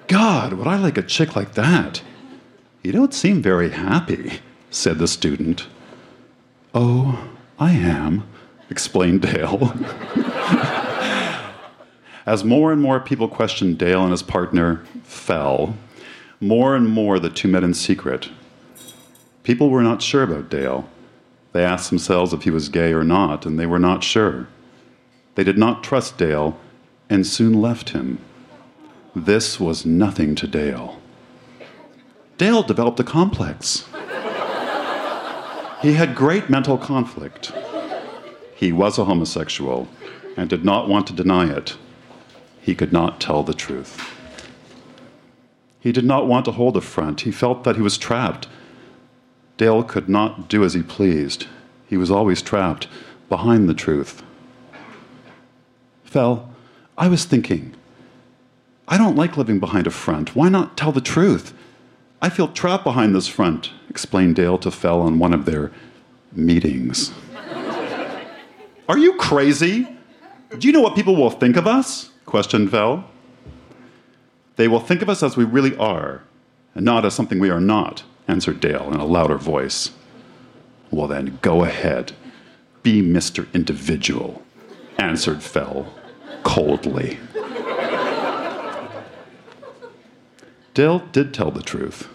God, 0.09 0.55
would 0.55 0.67
I 0.67 0.77
like 0.77 0.99
a 0.99 1.03
chick 1.03 1.37
like 1.37 1.55
that? 1.55 2.03
You 2.83 2.93
don't 2.93 3.15
seem 3.15 3.41
very 3.41 3.71
happy, 3.71 4.41
said 4.71 4.99
the 4.99 5.09
student. 5.09 5.67
Oh, 6.75 7.31
I 7.59 7.73
am, 7.73 8.27
explained 8.69 9.23
Dale. 9.23 9.73
As 12.27 12.43
more 12.43 12.73
and 12.73 12.81
more 12.81 13.01
people 13.01 13.29
questioned 13.29 13.79
Dale 13.79 14.03
and 14.03 14.11
his 14.11 14.23
partner 14.23 14.85
fell, 15.03 15.77
more 16.41 16.75
and 16.75 16.89
more 16.89 17.19
the 17.19 17.31
two 17.31 17.49
met 17.49 17.63
in 17.63 17.75
secret. 17.75 18.31
People 19.43 19.71
were 19.71 19.83
not 19.83 20.03
sure 20.03 20.23
about 20.23 20.51
Dale. 20.51 20.89
They 21.55 21.65
asked 21.65 21.89
themselves 21.89 22.33
if 22.33 22.43
he 22.43 22.51
was 22.51 22.69
gay 22.69 22.93
or 22.93 23.05
not, 23.05 23.47
and 23.47 23.61
they 23.61 23.65
were 23.65 23.79
not 23.79 24.03
sure. 24.03 24.49
They 25.37 25.45
did 25.45 25.57
not 25.57 25.85
trust 25.85 26.19
Dale 26.19 26.59
and 27.09 27.25
soon 27.25 27.63
left 27.63 27.91
him. 27.91 28.19
This 29.15 29.61
was 29.61 29.87
nothing 29.87 30.35
to 30.35 30.49
Dale. 30.49 31.01
Dale 32.39 32.65
developed 32.65 32.99
a 32.99 33.05
complex. 33.05 33.87
he 35.81 35.93
had 35.93 36.17
great 36.17 36.51
mental 36.51 36.77
conflict. 36.77 37.53
He 38.57 38.73
was 38.73 38.99
a 38.99 39.05
homosexual 39.05 39.87
and 40.37 40.51
did 40.51 40.65
not 40.65 40.89
want 40.89 41.07
to 41.07 41.13
deny 41.13 41.49
it. 41.49 41.77
He 42.61 42.75
could 42.75 42.93
not 42.93 43.21
tell 43.21 43.45
the 43.45 43.55
truth. 43.55 44.03
He 45.79 45.93
did 45.93 46.05
not 46.05 46.27
want 46.27 46.47
to 46.47 46.53
hold 46.53 46.77
a 46.77 46.81
front. 46.81 47.21
He 47.21 47.31
felt 47.31 47.63
that 47.63 47.77
he 47.77 47.83
was 47.83 47.97
trapped. 47.97 48.49
Dale 49.57 49.83
could 49.83 50.09
not 50.09 50.49
do 50.49 50.65
as 50.65 50.75
he 50.75 50.83
pleased. 50.83 51.47
He 51.87 51.97
was 51.97 52.11
always 52.11 52.43
trapped 52.43 52.89
behind 53.29 53.69
the 53.69 53.75
truth. 53.75 54.23
Fell, 56.05 56.51
I 56.97 57.09
was 57.09 57.25
thinking, 57.25 57.75
I 58.87 58.99
don't 58.99 59.17
like 59.17 59.37
living 59.37 59.59
behind 59.59 59.87
a 59.87 59.91
front. 59.91 60.37
Why 60.37 60.49
not 60.49 60.77
tell 60.77 60.93
the 60.93 61.01
truth? 61.01 61.55
I 62.21 62.29
feel 62.29 62.49
trapped 62.49 62.85
behind 62.85 63.15
this 63.15 63.29
front, 63.29 63.71
explained 63.89 64.37
Dale 64.37 64.59
to 64.59 64.71
Fell 64.71 65.01
on 65.01 65.19
one 65.19 65.33
of 65.33 65.45
their 65.45 65.71
meetings. 66.33 67.13
Are 68.89 68.99
you 68.99 69.15
crazy? 69.17 69.89
Do 70.59 70.67
you 70.67 70.73
know 70.73 70.81
what 70.81 70.95
people 70.95 71.17
will 71.17 71.31
think 71.31 71.57
of 71.57 71.67
us? 71.67 72.11
questioned 72.27 72.71
Fell. 72.71 73.05
They 74.57 74.69
will 74.69 74.81
think 74.81 75.03
of 75.03 75.09
us 75.09 75.23
as 75.23 75.37
we 75.37 75.45
really 75.45 75.77
are, 75.77 76.23
and 76.75 76.85
not 76.85 77.05
as 77.05 77.15
something 77.15 77.39
we 77.39 77.51
are 77.51 77.61
not, 77.61 78.05
answered 78.29 78.61
Dale 78.61 78.93
in 78.93 79.01
a 79.01 79.05
louder 79.05 79.39
voice. 79.39 79.91
Well, 80.91 81.09
then, 81.09 81.39
go 81.43 81.65
ahead. 81.65 82.13
Be 82.83 83.03
Mr. 83.03 83.53
Individual, 83.53 84.43
answered 84.99 85.43
Fell 85.43 85.93
coldly. 86.43 87.19
Dale 90.75 90.99
did 91.13 91.33
tell 91.33 91.51
the 91.51 91.63
truth. 91.63 92.09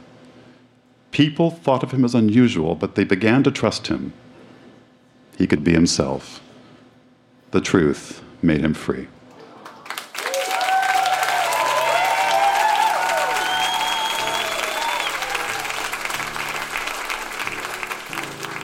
People 1.11 1.49
thought 1.49 1.83
of 1.83 1.91
him 1.91 2.05
as 2.05 2.13
unusual, 2.13 2.75
but 2.75 2.95
they 2.95 3.03
began 3.03 3.43
to 3.43 3.51
trust 3.51 3.87
him. 3.87 4.13
He 5.37 5.47
could 5.47 5.63
be 5.63 5.71
himself. 5.71 6.41
The 7.51 7.61
truth 7.61 8.21
made 8.41 8.61
him 8.61 8.73
free. 8.73 9.07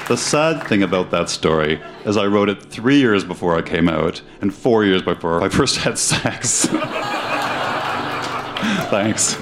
The 0.08 0.18
sad 0.18 0.68
thing 0.68 0.84
about 0.84 1.10
that 1.10 1.30
story 1.30 1.82
is 2.06 2.16
I 2.16 2.28
wrote 2.28 2.48
it 2.48 2.62
three 2.62 3.00
years 3.00 3.24
before 3.24 3.58
I 3.58 3.64
came 3.64 3.90
out 3.90 4.22
and 4.40 4.54
four 4.54 4.86
years 4.86 5.02
before 5.02 5.42
I 5.42 5.50
first 5.50 5.78
had 5.78 5.98
sex. 5.98 6.66
Thanks. 8.92 9.36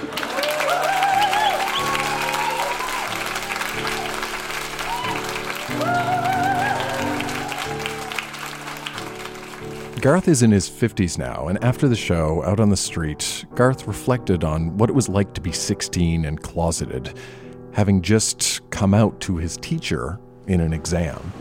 Garth 9.99 10.29
is 10.29 10.43
in 10.43 10.51
his 10.51 10.69
50s 10.69 11.17
now, 11.17 11.49
and 11.49 11.61
after 11.61 11.89
the 11.89 11.95
show, 11.97 12.41
out 12.45 12.61
on 12.61 12.69
the 12.69 12.77
street, 12.77 13.43
Garth 13.55 13.85
reflected 13.85 14.45
on 14.45 14.77
what 14.77 14.89
it 14.89 14.93
was 14.93 15.09
like 15.09 15.33
to 15.33 15.41
be 15.41 15.51
16 15.51 16.23
and 16.23 16.41
closeted, 16.41 17.17
having 17.73 18.01
just 18.01 18.61
come 18.69 18.93
out 18.93 19.19
to 19.19 19.35
his 19.35 19.57
teacher 19.57 20.19
in 20.47 20.61
an 20.61 20.73
exam. 20.73 21.33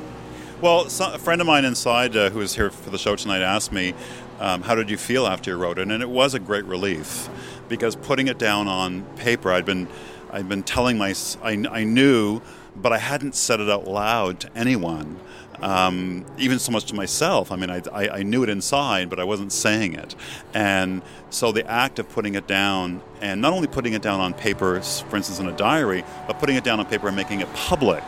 Well, 0.61 0.89
so, 0.89 1.13
a 1.13 1.19
friend 1.19 1.41
of 1.41 1.47
mine 1.47 1.65
inside 1.65 2.17
uh, 2.17 2.31
who 2.31 2.39
was 2.39 2.55
here 2.55 2.71
for 2.71 2.91
the 2.91 2.99
show 2.99 3.17
tonight 3.17 3.43
asked 3.43 3.73
me, 3.73 3.95
um, 4.39 4.63
How 4.63 4.75
did 4.75 4.89
you 4.91 4.97
feel 4.97 5.27
after 5.27 5.51
you 5.51 5.57
wrote 5.57 5.79
it? 5.79 5.91
And 5.91 6.03
it 6.03 6.09
was 6.09 6.35
a 6.35 6.39
great 6.39 6.65
relief 6.65 7.29
because 7.69 7.97
putting 7.97 8.29
it 8.29 8.38
down 8.38 8.69
on 8.69 9.03
paper, 9.17 9.51
I'd 9.51 9.65
been, 9.65 9.88
I'd 10.31 10.49
been 10.49 10.62
telling 10.62 10.99
my, 10.99 11.15
I, 11.43 11.65
I 11.71 11.85
knew, 11.85 12.43
but 12.77 12.93
I 12.93 12.99
hadn't 12.99 13.35
said 13.35 13.61
it 13.61 13.69
out 13.69 13.88
loud 13.88 14.41
to 14.41 14.57
anyone 14.57 15.19
um, 15.62 16.25
even 16.38 16.59
so 16.59 16.73
much 16.73 16.87
to 16.87 16.95
myself. 16.95 17.53
I 17.53 17.57
mean, 17.57 17.71
I, 17.71 17.81
I, 17.93 18.09
I, 18.09 18.23
knew 18.25 18.43
it 18.43 18.49
inside, 18.49 19.09
but 19.09 19.21
I 19.21 19.25
wasn't 19.25 19.53
saying 19.53 19.95
it. 19.95 20.17
And 20.53 21.03
so 21.31 21.53
the 21.53 21.65
act 21.67 22.01
of 22.01 22.09
putting 22.09 22.35
it 22.35 22.49
down, 22.49 23.01
and 23.21 23.41
not 23.41 23.53
only 23.53 23.69
putting 23.69 23.93
it 23.93 24.03
down 24.03 24.19
on 24.19 24.35
paper, 24.35 24.81
for 24.81 25.17
instance, 25.17 25.38
in 25.38 25.47
a 25.47 25.57
diary, 25.57 26.05
but 26.27 26.41
putting 26.41 26.57
it 26.57 26.65
down 26.65 26.81
on 26.81 26.87
paper 26.87 27.07
and 27.07 27.17
making 27.17 27.41
it 27.41 27.53
public, 27.55 28.03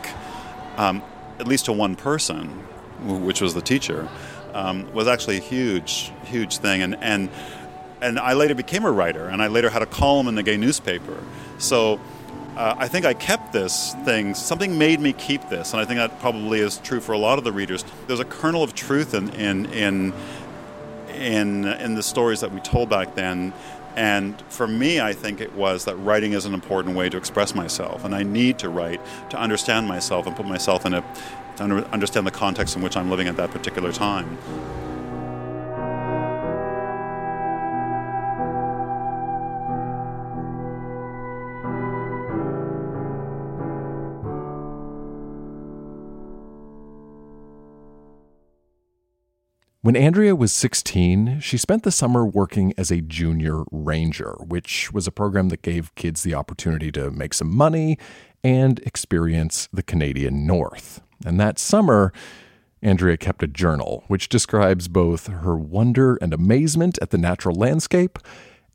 um, 0.77 1.01
at 1.39 1.47
least 1.47 1.65
to 1.65 1.73
one 1.73 1.95
person, 1.95 2.47
which 3.03 3.41
was 3.41 3.53
the 3.53 3.61
teacher, 3.61 4.07
um, 4.53 4.91
was 4.93 5.07
actually 5.07 5.37
a 5.37 5.41
huge, 5.41 6.11
huge 6.23 6.57
thing. 6.57 6.81
And, 6.81 6.95
and, 7.01 7.29
and 8.01 8.19
I 8.19 8.33
later 8.33 8.55
became 8.55 8.85
a 8.85 8.91
writer, 8.91 9.27
and 9.27 9.41
I 9.41 9.47
later 9.47 9.69
had 9.69 9.81
a 9.81 9.85
column 9.85 10.27
in 10.27 10.35
the 10.35 10.43
gay 10.43 10.57
newspaper. 10.57 11.17
So 11.57 11.99
uh, 12.55 12.75
I 12.77 12.87
think 12.87 13.05
I 13.05 13.13
kept 13.13 13.51
this 13.51 13.93
thing. 14.05 14.33
Something 14.33 14.77
made 14.77 14.99
me 14.99 15.13
keep 15.13 15.49
this, 15.49 15.73
and 15.73 15.81
I 15.81 15.85
think 15.85 15.97
that 15.97 16.19
probably 16.19 16.59
is 16.59 16.77
true 16.79 17.01
for 17.01 17.11
a 17.11 17.17
lot 17.17 17.37
of 17.37 17.43
the 17.43 17.51
readers. 17.51 17.83
There's 18.07 18.21
a 18.21 18.25
kernel 18.25 18.63
of 18.63 18.73
truth 18.73 19.13
in 19.13 19.29
in 19.31 19.65
in 19.67 20.13
in, 21.15 21.65
in 21.65 21.95
the 21.95 22.03
stories 22.03 22.41
that 22.41 22.51
we 22.51 22.59
told 22.59 22.89
back 22.89 23.15
then. 23.15 23.53
And 23.95 24.41
for 24.49 24.67
me, 24.67 24.99
I 24.99 25.13
think 25.13 25.39
it 25.39 25.53
was 25.53 25.85
that 25.85 25.95
writing 25.95 26.33
is 26.33 26.45
an 26.45 26.53
important 26.53 26.95
way 26.95 27.09
to 27.09 27.17
express 27.17 27.55
myself, 27.55 28.03
and 28.03 28.13
I 28.13 28.23
need 28.23 28.59
to 28.59 28.69
write 28.69 29.01
to 29.29 29.37
understand 29.37 29.87
myself 29.87 30.27
and 30.27 30.35
put 30.35 30.45
myself 30.45 30.85
in 30.85 30.93
a 30.93 31.03
to 31.57 31.63
understand 31.93 32.27
the 32.27 32.31
context 32.31 32.75
in 32.75 32.81
which 32.81 32.97
I'm 32.97 33.09
living 33.09 33.27
at 33.27 33.37
that 33.37 33.51
particular 33.51 33.93
time. 33.93 34.37
When 49.85 49.95
Andrea 49.95 50.35
was 50.35 50.51
16, 50.51 51.41
she 51.41 51.59
spent 51.59 51.83
the 51.83 51.91
summer 51.91 52.25
working 52.25 52.73
as 52.75 52.89
a 52.89 53.01
junior 53.01 53.65
ranger, 53.69 54.31
which 54.39 54.91
was 54.91 55.05
a 55.05 55.11
program 55.11 55.49
that 55.49 55.61
gave 55.61 55.93
kids 55.93 56.23
the 56.23 56.33
opportunity 56.33 56.91
to 56.93 57.11
make 57.11 57.35
some 57.35 57.55
money 57.55 57.99
and 58.43 58.79
experience 58.79 59.69
the 59.71 59.83
Canadian 59.83 60.47
North. 60.47 61.01
And 61.23 61.39
that 61.39 61.59
summer, 61.59 62.11
Andrea 62.81 63.15
kept 63.15 63.43
a 63.43 63.47
journal 63.47 64.03
which 64.07 64.27
describes 64.27 64.87
both 64.87 65.27
her 65.27 65.55
wonder 65.55 66.15
and 66.15 66.33
amazement 66.33 66.97
at 66.99 67.11
the 67.11 67.19
natural 67.19 67.53
landscape 67.53 68.17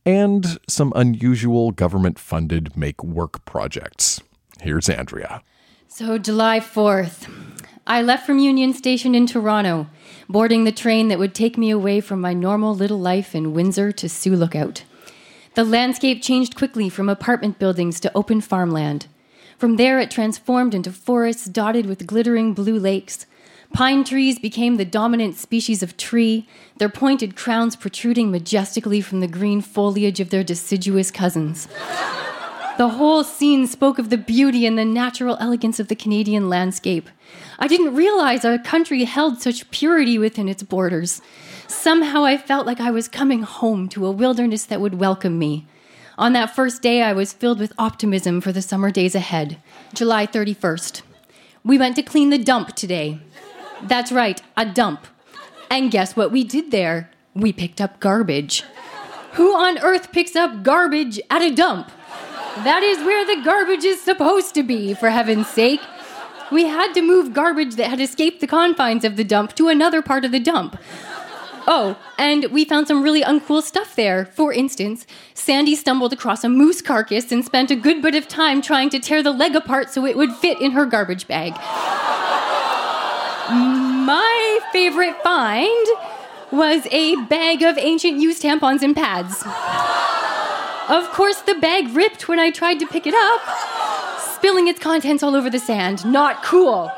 and 0.06 0.60
some 0.68 0.92
unusual 0.94 1.72
government 1.72 2.20
funded 2.20 2.76
make 2.76 3.02
work 3.02 3.44
projects. 3.44 4.20
Here's 4.60 4.88
Andrea. 4.88 5.42
So, 5.88 6.18
July 6.18 6.60
4th, 6.60 7.28
I 7.90 8.02
left 8.02 8.24
from 8.24 8.38
Union 8.38 8.72
Station 8.72 9.16
in 9.16 9.26
Toronto 9.26 9.88
boarding 10.28 10.62
the 10.62 10.70
train 10.70 11.08
that 11.08 11.18
would 11.18 11.34
take 11.34 11.58
me 11.58 11.70
away 11.70 12.00
from 12.00 12.20
my 12.20 12.32
normal 12.32 12.72
little 12.72 13.00
life 13.00 13.34
in 13.34 13.52
Windsor 13.52 13.90
to 13.90 14.08
Sioux 14.08 14.36
Lookout. 14.36 14.84
The 15.56 15.64
landscape 15.64 16.22
changed 16.22 16.54
quickly 16.54 16.88
from 16.88 17.08
apartment 17.08 17.58
buildings 17.58 17.98
to 17.98 18.12
open 18.16 18.42
farmland. 18.42 19.08
From 19.58 19.74
there, 19.74 19.98
it 19.98 20.08
transformed 20.08 20.72
into 20.72 20.92
forests 20.92 21.46
dotted 21.46 21.86
with 21.86 22.06
glittering 22.06 22.54
blue 22.54 22.78
lakes. 22.78 23.26
Pine 23.72 24.04
trees 24.04 24.38
became 24.38 24.76
the 24.76 24.84
dominant 24.84 25.36
species 25.36 25.82
of 25.82 25.96
tree, 25.96 26.46
their 26.78 26.88
pointed 26.88 27.34
crowns 27.34 27.74
protruding 27.74 28.30
majestically 28.30 29.00
from 29.00 29.18
the 29.18 29.26
green 29.26 29.60
foliage 29.60 30.20
of 30.20 30.30
their 30.30 30.44
deciduous 30.44 31.10
cousins. 31.10 31.66
The 32.80 32.88
whole 32.88 33.24
scene 33.24 33.66
spoke 33.66 33.98
of 33.98 34.08
the 34.08 34.16
beauty 34.16 34.64
and 34.64 34.78
the 34.78 34.86
natural 34.86 35.36
elegance 35.38 35.78
of 35.78 35.88
the 35.88 35.94
Canadian 35.94 36.48
landscape. 36.48 37.10
I 37.58 37.68
didn't 37.68 37.94
realize 37.94 38.42
our 38.42 38.56
country 38.56 39.04
held 39.04 39.42
such 39.42 39.70
purity 39.70 40.16
within 40.16 40.48
its 40.48 40.62
borders. 40.62 41.20
Somehow 41.68 42.24
I 42.24 42.38
felt 42.38 42.66
like 42.66 42.80
I 42.80 42.90
was 42.90 43.06
coming 43.06 43.42
home 43.42 43.86
to 43.90 44.06
a 44.06 44.10
wilderness 44.10 44.64
that 44.64 44.80
would 44.80 44.98
welcome 44.98 45.38
me. 45.38 45.66
On 46.16 46.32
that 46.32 46.56
first 46.56 46.80
day, 46.80 47.02
I 47.02 47.12
was 47.12 47.34
filled 47.34 47.58
with 47.58 47.74
optimism 47.76 48.40
for 48.40 48.50
the 48.50 48.62
summer 48.62 48.90
days 48.90 49.14
ahead. 49.14 49.58
July 49.92 50.26
31st. 50.26 51.02
We 51.62 51.76
went 51.76 51.96
to 51.96 52.02
clean 52.02 52.30
the 52.30 52.38
dump 52.38 52.74
today. 52.76 53.20
That's 53.82 54.10
right, 54.10 54.40
a 54.56 54.64
dump. 54.64 55.06
And 55.70 55.90
guess 55.90 56.16
what 56.16 56.32
we 56.32 56.44
did 56.44 56.70
there? 56.70 57.10
We 57.34 57.52
picked 57.52 57.82
up 57.82 58.00
garbage. 58.00 58.64
Who 59.32 59.54
on 59.54 59.76
earth 59.80 60.12
picks 60.12 60.34
up 60.34 60.62
garbage 60.62 61.20
at 61.28 61.42
a 61.42 61.54
dump? 61.54 61.90
That 62.56 62.82
is 62.82 62.98
where 62.98 63.24
the 63.24 63.42
garbage 63.42 63.84
is 63.84 64.00
supposed 64.00 64.54
to 64.54 64.62
be, 64.62 64.92
for 64.94 65.10
heaven's 65.10 65.48
sake. 65.48 65.80
We 66.50 66.66
had 66.66 66.92
to 66.94 67.02
move 67.02 67.32
garbage 67.32 67.76
that 67.76 67.88
had 67.88 68.00
escaped 68.00 68.40
the 68.40 68.46
confines 68.46 69.04
of 69.04 69.16
the 69.16 69.24
dump 69.24 69.54
to 69.54 69.68
another 69.68 70.02
part 70.02 70.24
of 70.24 70.32
the 70.32 70.40
dump. 70.40 70.76
Oh, 71.66 71.96
and 72.18 72.46
we 72.46 72.64
found 72.64 72.88
some 72.88 73.02
really 73.02 73.22
uncool 73.22 73.62
stuff 73.62 73.94
there. 73.94 74.24
For 74.24 74.52
instance, 74.52 75.06
Sandy 75.34 75.76
stumbled 75.76 76.12
across 76.12 76.42
a 76.42 76.48
moose 76.48 76.82
carcass 76.82 77.30
and 77.30 77.44
spent 77.44 77.70
a 77.70 77.76
good 77.76 78.02
bit 78.02 78.16
of 78.16 78.26
time 78.26 78.60
trying 78.60 78.90
to 78.90 78.98
tear 78.98 79.22
the 79.22 79.30
leg 79.30 79.54
apart 79.54 79.90
so 79.90 80.04
it 80.04 80.16
would 80.16 80.32
fit 80.32 80.60
in 80.60 80.72
her 80.72 80.86
garbage 80.86 81.28
bag. 81.28 81.54
My 83.50 84.58
favorite 84.72 85.22
find 85.22 85.86
was 86.50 86.86
a 86.90 87.14
bag 87.26 87.62
of 87.62 87.78
ancient 87.78 88.20
used 88.20 88.42
tampons 88.42 88.82
and 88.82 88.96
pads. 88.96 89.44
Of 90.90 91.08
course, 91.10 91.40
the 91.42 91.54
bag 91.54 91.94
ripped 91.94 92.26
when 92.26 92.40
I 92.40 92.50
tried 92.50 92.80
to 92.80 92.86
pick 92.86 93.06
it 93.06 93.14
up, 93.14 93.40
spilling 94.34 94.66
its 94.66 94.80
contents 94.80 95.22
all 95.22 95.36
over 95.36 95.48
the 95.48 95.60
sand. 95.60 96.04
Not 96.04 96.42
cool. 96.42 96.90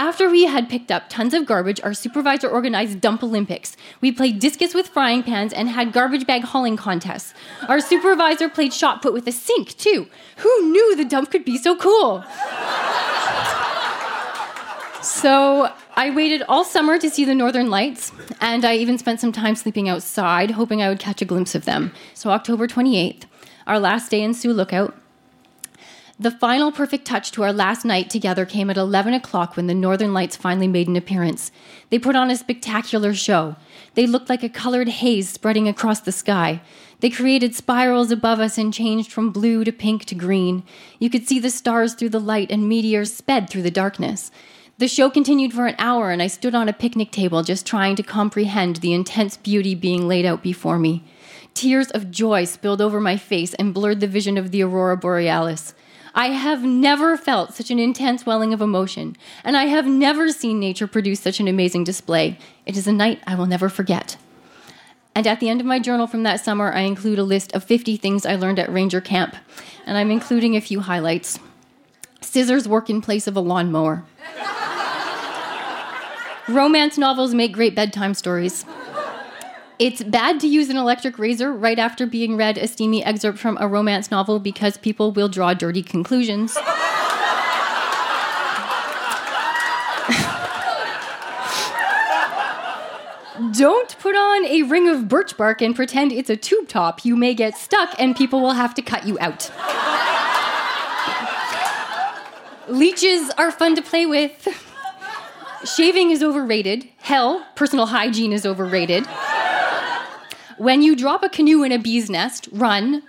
After 0.00 0.28
we 0.28 0.46
had 0.46 0.68
picked 0.68 0.90
up 0.90 1.08
tons 1.08 1.32
of 1.32 1.46
garbage, 1.46 1.80
our 1.82 1.94
supervisor 1.94 2.48
organized 2.48 3.00
Dump 3.00 3.22
Olympics. 3.22 3.76
We 4.00 4.10
played 4.10 4.40
discus 4.40 4.74
with 4.74 4.88
frying 4.88 5.22
pans 5.22 5.52
and 5.52 5.68
had 5.68 5.92
garbage 5.92 6.26
bag 6.26 6.42
hauling 6.42 6.76
contests. 6.76 7.34
Our 7.68 7.78
supervisor 7.78 8.48
played 8.48 8.72
shot 8.74 9.00
put 9.00 9.12
with 9.12 9.28
a 9.28 9.32
sink, 9.32 9.76
too. 9.78 10.08
Who 10.38 10.72
knew 10.72 10.96
the 10.96 11.04
dump 11.04 11.30
could 11.30 11.44
be 11.44 11.56
so 11.56 11.76
cool? 11.76 12.24
so 15.02 15.72
I 15.96 16.10
waited 16.10 16.42
all 16.48 16.64
summer 16.64 16.98
to 16.98 17.08
see 17.08 17.24
the 17.24 17.36
northern 17.36 17.70
lights, 17.70 18.10
and 18.40 18.64
I 18.64 18.74
even 18.74 18.98
spent 18.98 19.20
some 19.20 19.30
time 19.30 19.54
sleeping 19.54 19.88
outside, 19.88 20.52
hoping 20.52 20.82
I 20.82 20.88
would 20.88 20.98
catch 20.98 21.22
a 21.22 21.24
glimpse 21.24 21.54
of 21.54 21.66
them. 21.66 21.92
So, 22.14 22.30
October 22.30 22.66
28th, 22.66 23.22
our 23.68 23.78
last 23.78 24.10
day 24.10 24.20
in 24.20 24.34
Sioux 24.34 24.52
Lookout, 24.52 24.96
the 26.18 26.32
final 26.32 26.72
perfect 26.72 27.06
touch 27.06 27.30
to 27.32 27.44
our 27.44 27.52
last 27.52 27.84
night 27.84 28.10
together 28.10 28.44
came 28.44 28.70
at 28.70 28.76
11 28.76 29.14
o'clock 29.14 29.56
when 29.56 29.68
the 29.68 29.74
Northern 29.74 30.12
Lights 30.12 30.36
finally 30.36 30.68
made 30.68 30.88
an 30.88 30.96
appearance. 30.96 31.52
They 31.90 31.98
put 31.98 32.16
on 32.16 32.30
a 32.30 32.36
spectacular 32.36 33.14
show. 33.14 33.54
They 33.94 34.06
looked 34.06 34.28
like 34.28 34.42
a 34.42 34.48
colored 34.48 34.88
haze 34.88 35.28
spreading 35.28 35.68
across 35.68 36.00
the 36.00 36.12
sky. 36.12 36.60
They 37.00 37.10
created 37.10 37.54
spirals 37.54 38.10
above 38.10 38.40
us 38.40 38.58
and 38.58 38.74
changed 38.74 39.12
from 39.12 39.30
blue 39.30 39.64
to 39.64 39.72
pink 39.72 40.04
to 40.06 40.14
green. 40.14 40.64
You 40.98 41.10
could 41.10 41.28
see 41.28 41.38
the 41.38 41.50
stars 41.50 41.94
through 41.94 42.10
the 42.10 42.20
light, 42.20 42.50
and 42.50 42.68
meteors 42.68 43.12
sped 43.12 43.48
through 43.48 43.62
the 43.62 43.70
darkness. 43.70 44.30
The 44.76 44.88
show 44.88 45.08
continued 45.08 45.52
for 45.52 45.66
an 45.68 45.76
hour, 45.78 46.10
and 46.10 46.20
I 46.20 46.26
stood 46.26 46.52
on 46.52 46.68
a 46.68 46.72
picnic 46.72 47.12
table 47.12 47.44
just 47.44 47.64
trying 47.64 47.94
to 47.94 48.02
comprehend 48.02 48.76
the 48.76 48.92
intense 48.92 49.36
beauty 49.36 49.76
being 49.76 50.08
laid 50.08 50.26
out 50.26 50.42
before 50.42 50.80
me. 50.80 51.04
Tears 51.54 51.92
of 51.92 52.10
joy 52.10 52.44
spilled 52.44 52.80
over 52.80 53.00
my 53.00 53.16
face 53.16 53.54
and 53.54 53.72
blurred 53.72 54.00
the 54.00 54.08
vision 54.08 54.36
of 54.36 54.50
the 54.50 54.64
aurora 54.64 54.96
borealis. 54.96 55.74
I 56.12 56.28
have 56.30 56.64
never 56.64 57.16
felt 57.16 57.54
such 57.54 57.70
an 57.70 57.78
intense 57.78 58.26
welling 58.26 58.52
of 58.52 58.60
emotion, 58.60 59.14
and 59.44 59.56
I 59.56 59.66
have 59.66 59.86
never 59.86 60.30
seen 60.30 60.58
nature 60.58 60.88
produce 60.88 61.20
such 61.20 61.38
an 61.38 61.46
amazing 61.46 61.84
display. 61.84 62.36
It 62.66 62.76
is 62.76 62.88
a 62.88 62.92
night 62.92 63.22
I 63.28 63.36
will 63.36 63.46
never 63.46 63.68
forget. 63.68 64.16
And 65.14 65.24
at 65.28 65.38
the 65.38 65.48
end 65.48 65.60
of 65.60 65.68
my 65.68 65.78
journal 65.78 66.08
from 66.08 66.24
that 66.24 66.44
summer, 66.44 66.72
I 66.72 66.80
include 66.80 67.20
a 67.20 67.24
list 67.24 67.52
of 67.52 67.62
50 67.62 67.96
things 67.96 68.26
I 68.26 68.34
learned 68.34 68.58
at 68.58 68.72
Ranger 68.72 69.00
Camp, 69.00 69.36
and 69.86 69.96
I'm 69.96 70.10
including 70.10 70.56
a 70.56 70.60
few 70.60 70.80
highlights. 70.80 71.38
Scissors 72.20 72.66
work 72.66 72.90
in 72.90 73.00
place 73.00 73.28
of 73.28 73.36
a 73.36 73.40
lawnmower. 73.40 74.04
Romance 76.48 76.98
novels 76.98 77.34
make 77.34 77.52
great 77.54 77.74
bedtime 77.74 78.12
stories. 78.12 78.66
It's 79.78 80.02
bad 80.04 80.40
to 80.40 80.46
use 80.46 80.68
an 80.68 80.76
electric 80.76 81.18
razor 81.18 81.52
right 81.52 81.78
after 81.78 82.06
being 82.06 82.36
read 82.36 82.58
a 82.58 82.68
steamy 82.68 83.02
excerpt 83.02 83.38
from 83.38 83.56
a 83.60 83.66
romance 83.66 84.10
novel 84.10 84.38
because 84.38 84.76
people 84.76 85.10
will 85.10 85.28
draw 85.28 85.54
dirty 85.54 85.82
conclusions. 85.82 86.54
Don't 93.52 93.98
put 93.98 94.14
on 94.14 94.44
a 94.46 94.62
ring 94.64 94.88
of 94.88 95.08
birch 95.08 95.36
bark 95.36 95.62
and 95.62 95.74
pretend 95.74 96.12
it's 96.12 96.30
a 96.30 96.36
tube 96.36 96.68
top. 96.68 97.04
You 97.04 97.16
may 97.16 97.34
get 97.34 97.56
stuck 97.56 97.98
and 97.98 98.14
people 98.14 98.40
will 98.40 98.52
have 98.52 98.74
to 98.74 98.82
cut 98.82 99.06
you 99.06 99.18
out. 99.18 99.50
Leeches 102.68 103.30
are 103.38 103.50
fun 103.50 103.74
to 103.76 103.82
play 103.82 104.06
with. 104.06 104.63
Shaving 105.64 106.10
is 106.10 106.22
overrated. 106.22 106.88
Hell, 106.98 107.44
personal 107.54 107.86
hygiene 107.86 108.32
is 108.32 108.44
overrated. 108.44 109.06
When 110.58 110.82
you 110.82 110.94
drop 110.94 111.22
a 111.22 111.28
canoe 111.28 111.62
in 111.62 111.72
a 111.72 111.78
bee's 111.78 112.08
nest, 112.10 112.48
run. 112.52 113.02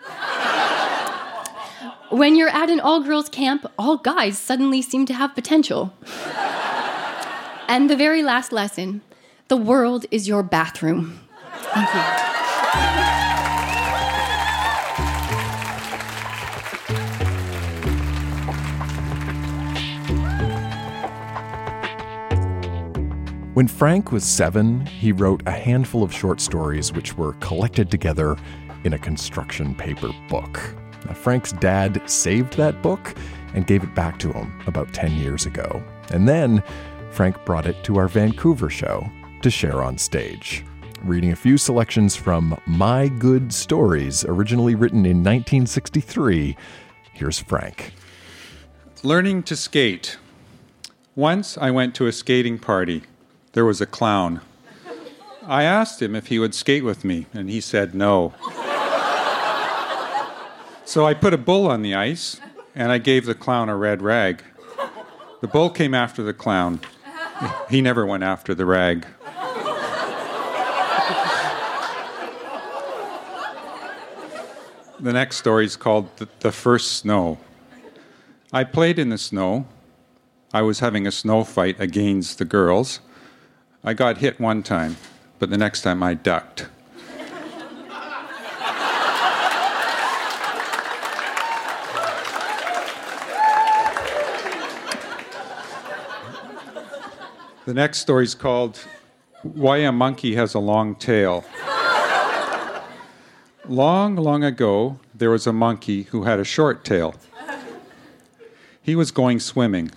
When 2.10 2.36
you're 2.36 2.50
at 2.50 2.70
an 2.70 2.80
all 2.80 3.02
girls 3.04 3.30
camp, 3.30 3.66
all 3.78 3.98
guys 3.98 4.38
suddenly 4.38 4.82
seem 4.82 5.06
to 5.08 5.14
have 5.14 5.36
potential. 5.36 5.94
And 7.68 7.90
the 7.90 7.96
very 7.96 8.24
last 8.24 8.52
lesson 8.52 9.02
the 9.48 9.58
world 9.58 10.06
is 10.10 10.28
your 10.28 10.42
bathroom. 10.42 11.20
Thank 11.74 11.94
you. 11.94 13.15
When 23.56 23.70
Frank 23.70 24.12
was 24.12 24.26
seven, 24.26 24.86
he 24.86 25.14
wrote 25.14 25.42
a 25.46 25.52
handful 25.52 26.04
of 26.04 26.12
short 26.12 26.42
stories 26.42 26.92
which 26.92 27.16
were 27.16 27.36
collected 27.36 27.90
together 27.90 28.36
in 28.84 28.92
a 28.92 29.00
construction 29.00 29.74
paper 29.74 30.10
book. 30.28 30.60
Now, 31.06 31.14
Frank's 31.14 31.54
dad 31.54 32.02
saved 32.06 32.58
that 32.58 32.82
book 32.82 33.16
and 33.54 33.66
gave 33.66 33.82
it 33.82 33.96
back 33.96 34.20
to 34.20 34.34
him 34.34 34.62
about 34.68 34.94
10 34.94 35.14
years 35.14 35.46
ago. 35.46 35.82
And 36.12 36.28
then 36.28 36.62
Frank 37.12 37.46
brought 37.46 37.66
it 37.66 37.82
to 37.86 37.96
our 37.96 38.10
Vancouver 38.10 38.70
show 38.70 39.10
to 39.42 39.50
share 39.50 39.82
on 39.82 39.98
stage. 39.98 40.66
Reading 41.06 41.32
a 41.32 41.38
few 41.38 41.58
selections 41.58 42.14
from 42.14 42.60
My 42.68 43.08
Good 43.08 43.54
Stories, 43.54 44.26
originally 44.26 44.76
written 44.76 45.06
in 45.06 45.24
1963, 45.24 46.58
here's 47.14 47.40
Frank. 47.40 47.94
Learning 49.02 49.42
to 49.44 49.56
skate. 49.56 50.18
Once 51.16 51.58
I 51.58 51.72
went 51.72 51.96
to 51.96 52.08
a 52.08 52.12
skating 52.12 52.60
party. 52.60 53.04
There 53.56 53.64
was 53.64 53.80
a 53.80 53.86
clown. 53.86 54.42
I 55.48 55.64
asked 55.64 56.02
him 56.02 56.14
if 56.14 56.28
he 56.28 56.40
would 56.40 56.54
skate 56.54 56.84
with 56.84 57.06
me, 57.06 57.28
and 57.34 57.50
he 57.50 57.62
said 57.62 57.96
no. 57.96 58.34
So 60.84 61.06
I 61.06 61.14
put 61.14 61.34
a 61.34 61.38
bull 61.38 61.66
on 61.68 61.82
the 61.82 61.96
ice, 61.96 62.42
and 62.76 62.92
I 62.92 62.98
gave 62.98 63.26
the 63.26 63.34
clown 63.34 63.70
a 63.70 63.78
red 63.78 64.02
rag. 64.02 64.44
The 65.40 65.48
bull 65.48 65.70
came 65.70 65.94
after 65.94 66.22
the 66.22 66.34
clown. 66.34 66.82
He 67.70 67.80
never 67.80 68.06
went 68.06 68.24
after 68.24 68.54
the 68.54 68.66
rag. 68.66 69.08
The 75.00 75.14
next 75.14 75.38
story 75.38 75.64
is 75.64 75.78
called 75.78 76.10
The, 76.42 76.52
First 76.52 76.98
Snow. 76.98 77.38
I 78.52 78.66
played 78.66 79.00
in 79.00 79.08
the 79.10 79.18
snow. 79.18 79.66
I 80.54 80.62
was 80.62 80.80
having 80.80 81.08
a 81.08 81.12
snow 81.12 81.46
fight 81.46 81.80
against 81.80 82.38
the 82.38 82.46
girls. 82.46 83.00
I 83.88 83.94
got 83.94 84.18
hit 84.18 84.40
one 84.40 84.64
time, 84.64 84.98
but 85.38 85.52
the 85.52 85.60
next 85.60 85.84
time 85.84 86.02
I 86.02 86.16
ducked. 86.16 86.66
The 97.66 97.74
next 97.76 98.00
story 98.00 98.24
is 98.24 98.34
called 98.34 98.80
Why 99.44 99.78
a 99.78 99.92
Monkey 99.92 100.34
Has 100.34 100.56
a 100.56 100.60
Long 100.60 100.96
Tail. 100.96 101.46
Long, 103.68 104.16
long 104.16 104.44
ago, 104.44 105.00
there 105.14 105.30
was 105.30 105.46
a 105.46 105.54
monkey 105.54 106.04
who 106.04 106.24
had 106.24 106.40
a 106.40 106.44
short 106.44 106.84
tail. 106.84 107.14
He 108.82 108.96
was 108.96 109.12
going 109.12 109.40
swimming. 109.40 109.92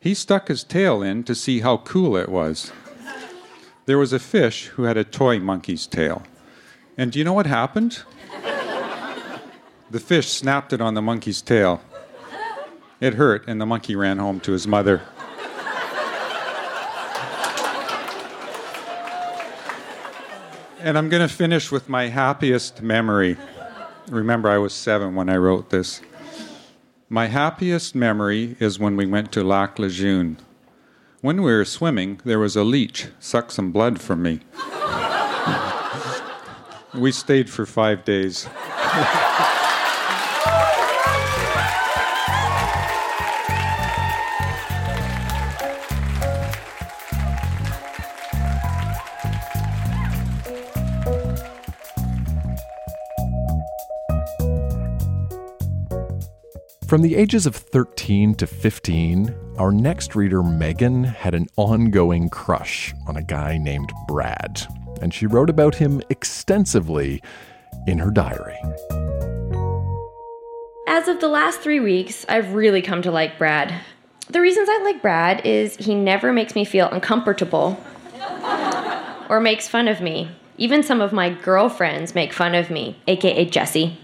He 0.00 0.14
stuck 0.14 0.48
his 0.48 0.64
tail 0.64 1.02
in 1.02 1.24
to 1.24 1.34
see 1.34 1.60
how 1.60 1.76
cool 1.76 2.16
it 2.16 2.30
was. 2.30 2.72
There 3.84 3.98
was 3.98 4.12
a 4.12 4.18
fish 4.20 4.66
who 4.66 4.84
had 4.84 4.96
a 4.96 5.04
toy 5.04 5.40
monkey's 5.40 5.86
tail. 5.86 6.22
And 6.96 7.10
do 7.10 7.18
you 7.18 7.24
know 7.24 7.32
what 7.32 7.46
happened? 7.46 8.02
The 9.90 10.00
fish 10.00 10.28
snapped 10.28 10.72
it 10.72 10.80
on 10.80 10.94
the 10.94 11.02
monkey's 11.02 11.42
tail. 11.42 11.82
It 13.00 13.14
hurt, 13.14 13.48
and 13.48 13.60
the 13.60 13.66
monkey 13.66 13.96
ran 13.96 14.18
home 14.18 14.38
to 14.40 14.52
his 14.52 14.66
mother. 14.66 15.02
And 20.78 20.96
I'm 20.96 21.08
going 21.08 21.26
to 21.26 21.32
finish 21.32 21.70
with 21.70 21.88
my 21.88 22.08
happiest 22.08 22.82
memory. 22.82 23.36
Remember, 24.08 24.48
I 24.48 24.58
was 24.58 24.72
seven 24.72 25.14
when 25.14 25.28
I 25.28 25.36
wrote 25.36 25.70
this. 25.70 26.00
My 27.08 27.26
happiest 27.26 27.94
memory 27.94 28.56
is 28.60 28.78
when 28.78 28.96
we 28.96 29.06
went 29.06 29.32
to 29.32 29.44
Lac 29.44 29.78
Lejeune. 29.78 30.38
When 31.22 31.42
we 31.42 31.52
were 31.52 31.64
swimming, 31.64 32.20
there 32.24 32.40
was 32.40 32.56
a 32.56 32.64
leech 32.64 33.06
suck 33.20 33.52
some 33.52 33.70
blood 33.70 34.00
from 34.00 34.22
me. 34.22 34.40
we 37.00 37.12
stayed 37.12 37.48
for 37.48 37.64
five 37.64 38.04
days. 38.04 38.48
From 56.92 57.00
the 57.00 57.14
ages 57.14 57.46
of 57.46 57.56
13 57.56 58.34
to 58.34 58.46
15, 58.46 59.34
our 59.56 59.72
next 59.72 60.14
reader, 60.14 60.42
Megan, 60.42 61.04
had 61.04 61.32
an 61.32 61.46
ongoing 61.56 62.28
crush 62.28 62.92
on 63.06 63.16
a 63.16 63.22
guy 63.22 63.56
named 63.56 63.90
Brad, 64.06 64.60
and 65.00 65.14
she 65.14 65.26
wrote 65.26 65.48
about 65.48 65.74
him 65.74 66.02
extensively 66.10 67.22
in 67.86 67.98
her 67.98 68.10
diary. 68.10 68.58
As 70.86 71.08
of 71.08 71.18
the 71.20 71.28
last 71.28 71.60
three 71.60 71.80
weeks, 71.80 72.26
I've 72.28 72.52
really 72.52 72.82
come 72.82 73.00
to 73.00 73.10
like 73.10 73.38
Brad. 73.38 73.72
The 74.28 74.42
reasons 74.42 74.68
I 74.70 74.82
like 74.84 75.00
Brad 75.00 75.46
is 75.46 75.76
he 75.76 75.94
never 75.94 76.30
makes 76.30 76.54
me 76.54 76.66
feel 76.66 76.90
uncomfortable 76.90 77.82
or 79.30 79.40
makes 79.40 79.66
fun 79.66 79.88
of 79.88 80.02
me. 80.02 80.30
Even 80.58 80.82
some 80.82 81.00
of 81.00 81.10
my 81.10 81.30
girlfriends 81.30 82.14
make 82.14 82.34
fun 82.34 82.54
of 82.54 82.68
me, 82.68 83.00
aka 83.06 83.46
Jessie. 83.46 83.98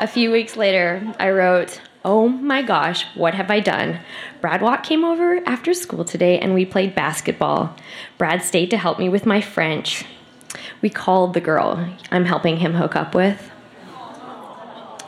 A 0.00 0.06
few 0.06 0.32
weeks 0.32 0.56
later, 0.56 1.12
I 1.20 1.28
wrote, 1.28 1.82
Oh 2.06 2.26
my 2.26 2.62
gosh, 2.62 3.04
what 3.14 3.34
have 3.34 3.50
I 3.50 3.60
done? 3.60 4.00
Brad 4.40 4.62
Watt 4.62 4.82
came 4.82 5.04
over 5.04 5.46
after 5.46 5.74
school 5.74 6.06
today 6.06 6.38
and 6.38 6.54
we 6.54 6.64
played 6.64 6.94
basketball. 6.94 7.76
Brad 8.16 8.42
stayed 8.42 8.70
to 8.70 8.78
help 8.78 8.98
me 8.98 9.10
with 9.10 9.26
my 9.26 9.42
French. 9.42 10.06
We 10.80 10.88
called 10.88 11.34
the 11.34 11.40
girl 11.42 11.86
I'm 12.10 12.24
helping 12.24 12.56
him 12.56 12.72
hook 12.72 12.96
up 12.96 13.14
with. 13.14 13.50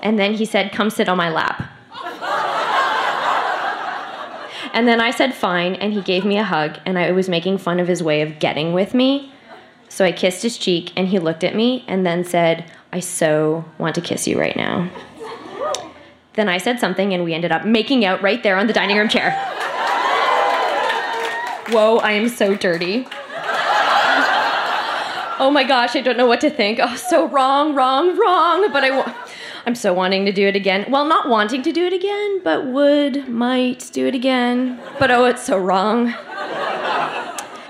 And 0.03 0.19
then 0.19 0.35
he 0.35 0.45
said, 0.45 0.73
Come 0.73 0.91
sit 0.91 1.09
on 1.09 1.17
my 1.17 1.31
lap. 1.31 1.71
and 4.75 4.87
then 4.87 5.01
I 5.01 5.11
said, 5.11 5.33
Fine, 5.33 5.77
and 5.77 5.95
he 5.95 6.03
gave 6.03 6.27
me 6.27 6.37
a 6.37 6.45
hug, 6.45 6.79
and 6.85 6.99
I 6.99 7.13
was 7.13 7.31
making 7.31 7.57
fun 7.57 7.81
of 7.81 7.89
his 7.89 8.03
way 8.03 8.21
of 8.21 8.39
getting 8.39 8.75
with 8.75 8.93
me. 8.93 9.33
So 9.89 10.05
I 10.05 10.13
kissed 10.13 10.43
his 10.43 10.59
cheek, 10.59 10.93
and 10.97 11.09
he 11.09 11.19
looked 11.19 11.45
at 11.45 11.55
me 11.55 11.87
and 11.89 12.05
then 12.05 12.25
said, 12.25 12.71
I 12.93 13.01
so 13.01 13.65
want 13.79 13.95
to 13.95 14.01
kiss 14.01 14.29
you 14.29 14.39
right 14.39 14.57
now. 14.57 14.91
Then 16.35 16.49
I 16.49 16.59
said 16.59 16.79
something, 16.79 17.13
and 17.13 17.25
we 17.25 17.35
ended 17.35 17.53
up 17.53 17.65
making 17.65 18.05
out 18.05 18.23
right 18.23 18.43
there 18.43 18.57
on 18.57 18.67
the 18.67 18.73
dining 18.73 18.97
room 18.97 19.09
chair. 19.09 19.33
Whoa, 21.71 21.99
I 21.99 22.13
am 22.13 22.29
so 22.29 22.55
dirty. 22.55 23.07
Oh 25.39 25.51
my 25.51 25.65
gosh, 25.65 25.97
I 25.97 26.01
don't 26.03 26.17
know 26.17 26.27
what 26.27 26.41
to 26.43 26.51
think. 26.51 26.79
Oh, 26.83 26.95
so 26.95 27.27
wrong, 27.29 27.75
wrong, 27.75 28.17
wrong. 28.19 28.71
But 28.73 28.85
I, 28.85 28.91
wa- 28.97 29.15
I'm 29.67 29.75
so 29.75 29.93
wanting 29.93 30.25
to 30.27 30.33
do 30.33 30.47
it 30.47 30.55
again. 30.55 30.85
Well, 30.89 31.07
not 31.07 31.29
wanting 31.29 31.63
to 31.63 31.73
do 31.73 31.87
it 31.87 31.93
again, 31.93 32.41
but 32.45 32.67
would, 32.67 33.29
might 33.29 33.91
do 33.93 34.07
it 34.07 34.15
again. 34.15 34.79
But 34.99 35.11
oh, 35.11 35.25
it's 35.25 35.43
so 35.43 35.59
wrong. 35.59 36.15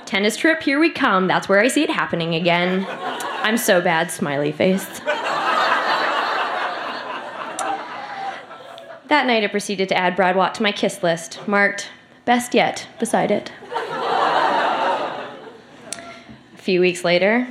Tennis 0.05 0.37
trip, 0.37 0.63
here 0.63 0.79
we 0.79 0.91
come. 0.91 1.29
That's 1.29 1.49
where 1.49 1.61
I 1.61 1.69
see 1.69 1.83
it 1.83 1.91
happening 1.91 2.35
again. 2.35 2.87
I'm 3.43 3.57
so 3.57 3.81
bad, 3.81 4.11
smiley 4.11 4.53
face. 4.53 4.87
That 9.09 9.27
night, 9.27 9.45
I 9.45 9.49
proceeded 9.49 9.91
to 9.91 9.97
add 9.97 10.17
Brad 10.17 10.37
Watt 10.37 10.55
to 10.55 10.63
my 10.63 10.73
kiss 10.73 11.03
list, 11.03 11.47
marked 11.47 11.91
best 12.25 12.55
yet 12.55 12.87
beside 12.99 13.31
it. 13.31 13.53
A 16.55 16.57
few 16.57 16.81
weeks 16.81 17.05
later, 17.05 17.47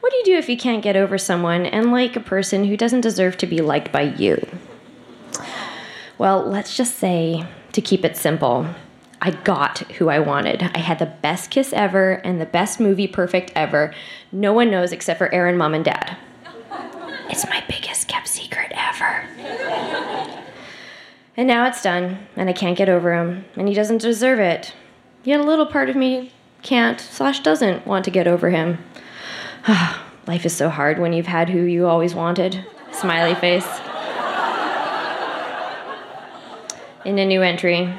what 0.00 0.10
do 0.10 0.18
you 0.18 0.24
do 0.24 0.36
if 0.36 0.48
you 0.48 0.56
can't 0.56 0.82
get 0.82 0.96
over 0.96 1.16
someone 1.16 1.64
and 1.64 1.92
like 1.92 2.16
a 2.16 2.20
person 2.20 2.64
who 2.64 2.76
doesn't 2.76 3.00
deserve 3.00 3.38
to 3.38 3.46
be 3.46 3.60
liked 3.60 3.90
by 3.92 4.02
you? 4.02 4.46
Well, 6.18 6.44
let's 6.44 6.76
just 6.76 6.96
say, 6.96 7.46
to 7.72 7.80
keep 7.80 8.04
it 8.04 8.16
simple, 8.16 8.66
I 9.20 9.30
got 9.30 9.78
who 9.92 10.08
I 10.08 10.18
wanted. 10.18 10.62
I 10.62 10.78
had 10.78 10.98
the 10.98 11.06
best 11.06 11.50
kiss 11.50 11.72
ever 11.72 12.12
and 12.24 12.40
the 12.40 12.46
best 12.46 12.78
movie 12.78 13.06
perfect 13.06 13.52
ever. 13.54 13.94
No 14.30 14.52
one 14.52 14.70
knows 14.70 14.92
except 14.92 15.18
for 15.18 15.32
Aaron, 15.32 15.56
mom, 15.56 15.74
and 15.74 15.84
dad. 15.84 16.16
It's 17.28 17.46
my 17.46 17.64
biggest 17.68 18.08
kept 18.08 18.28
secret 18.28 18.72
ever. 18.74 19.28
And 21.36 21.48
now 21.48 21.66
it's 21.66 21.82
done, 21.82 22.26
and 22.36 22.48
I 22.48 22.52
can't 22.52 22.78
get 22.78 22.88
over 22.88 23.14
him, 23.14 23.44
and 23.56 23.68
he 23.68 23.74
doesn't 23.74 24.00
deserve 24.00 24.38
it. 24.38 24.72
Yet 25.24 25.40
a 25.40 25.44
little 25.44 25.66
part 25.66 25.90
of 25.90 25.96
me 25.96 26.32
can't 26.62 27.00
slash 27.00 27.40
doesn't 27.40 27.86
want 27.86 28.04
to 28.04 28.10
get 28.10 28.26
over 28.26 28.50
him. 28.50 28.78
Life 30.26 30.46
is 30.46 30.56
so 30.56 30.70
hard 30.70 30.98
when 30.98 31.12
you've 31.12 31.26
had 31.26 31.50
who 31.50 31.60
you 31.62 31.86
always 31.86 32.14
wanted. 32.14 32.64
Smiley 32.92 33.34
face. 33.34 33.66
In 37.04 37.18
a 37.18 37.26
new 37.26 37.42
entry, 37.42 37.92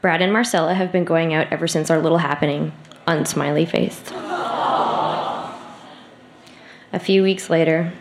Brad 0.00 0.22
and 0.22 0.32
Marcella 0.32 0.74
have 0.74 0.90
been 0.92 1.04
going 1.04 1.34
out 1.34 1.52
ever 1.52 1.68
since 1.68 1.90
our 1.90 2.00
little 2.00 2.18
happening. 2.18 2.72
Unsmiley 3.06 3.68
face. 3.68 4.02
A 6.92 6.98
few 6.98 7.22
weeks 7.22 7.50
later, 7.50 7.92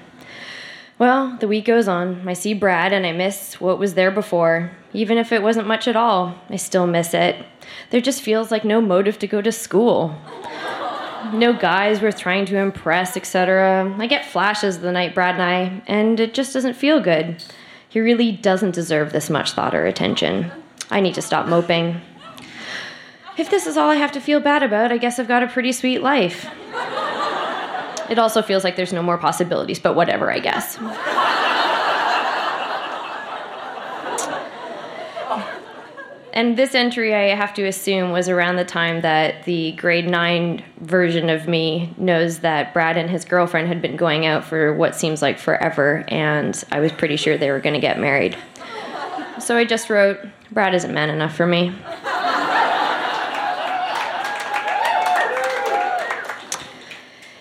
well, 0.98 1.38
the 1.40 1.48
week 1.48 1.66
goes 1.66 1.88
on. 1.88 2.28
I 2.28 2.34
see 2.34 2.54
Brad 2.54 2.92
and 2.92 3.06
I 3.06 3.12
miss 3.12 3.62
what 3.62 3.80
was 3.80 3.94
there 3.94 4.12
before. 4.12 4.72
Even 4.92 5.18
if 5.18 5.32
it 5.32 5.42
wasn't 5.42 5.68
much 5.68 5.88
at 5.88 5.96
all, 5.96 6.36
I 6.50 6.58
still 6.58 6.88
miss 6.88 7.14
it. 7.14 7.46
There 7.90 8.02
just 8.02 8.22
feels 8.22 8.52
like 8.52 8.66
no 8.66 8.82
motive 8.82 9.18
to 9.20 9.28
go 9.28 9.42
to 9.42 9.52
school. 9.52 10.16
No 11.34 11.54
guys 11.54 12.02
worth 12.02 12.18
trying 12.18 12.46
to 12.46 12.58
impress, 12.58 13.16
etc. 13.16 13.96
I 13.98 14.08
get 14.08 14.26
flashes 14.26 14.80
the 14.80 14.92
night 14.92 15.14
Brad 15.14 15.36
and 15.36 15.44
I, 15.44 15.82
and 15.88 16.20
it 16.20 16.34
just 16.34 16.54
doesn't 16.54 16.76
feel 16.76 17.00
good. 17.00 17.44
He 17.88 18.00
really 18.00 18.32
doesn't 18.32 18.76
deserve 18.76 19.12
this 19.12 19.30
much 19.30 19.52
thought 19.52 19.76
or 19.76 19.86
attention. 19.86 20.52
I 20.92 21.00
need 21.00 21.16
to 21.16 21.22
stop 21.22 21.48
moping. 21.48 22.02
If 23.38 23.50
this 23.50 23.68
is 23.68 23.78
all 23.78 23.90
I 23.90 23.96
have 23.96 24.12
to 24.14 24.22
feel 24.22 24.40
bad 24.40 24.64
about, 24.64 24.92
I 24.92 24.98
guess 24.98 25.20
I've 25.20 25.28
got 25.28 25.44
a 25.44 25.48
pretty 25.48 25.72
sweet 25.72 26.02
life. 26.02 26.46
It 28.10 28.18
also 28.18 28.42
feels 28.42 28.64
like 28.64 28.76
there's 28.76 28.92
no 28.92 29.04
more 29.04 29.18
possibilities, 29.18 29.80
but 29.80 29.96
whatever, 29.96 30.32
I 30.32 30.40
guess. 30.40 30.78
And 36.32 36.56
this 36.58 36.74
entry, 36.74 37.14
I 37.14 37.36
have 37.36 37.54
to 37.56 37.66
assume, 37.66 38.12
was 38.12 38.30
around 38.30 38.56
the 38.56 38.64
time 38.64 39.02
that 39.02 39.44
the 39.44 39.74
grade 39.74 40.08
nine 40.08 40.64
version 40.80 41.30
of 41.30 41.48
me 41.48 41.94
knows 41.98 42.40
that 42.40 42.74
Brad 42.74 42.98
and 42.98 43.10
his 43.10 43.26
girlfriend 43.26 43.68
had 43.68 43.82
been 43.82 43.98
going 43.98 44.26
out 44.26 44.46
for 44.46 44.74
what 44.74 44.96
seems 44.96 45.22
like 45.22 45.38
forever, 45.38 46.06
and 46.08 46.64
I 46.72 46.80
was 46.80 46.92
pretty 46.92 47.18
sure 47.18 47.38
they 47.38 47.52
were 47.52 47.60
going 47.60 47.74
to 47.74 47.82
get 47.82 48.00
married. 48.00 48.38
So 49.50 49.58
I 49.58 49.66
just 49.66 49.90
wrote, 49.90 50.20
Brad 50.52 50.76
isn't 50.76 50.94
man 50.94 51.10
enough 51.10 51.36
for 51.36 51.48
me. 51.48 51.70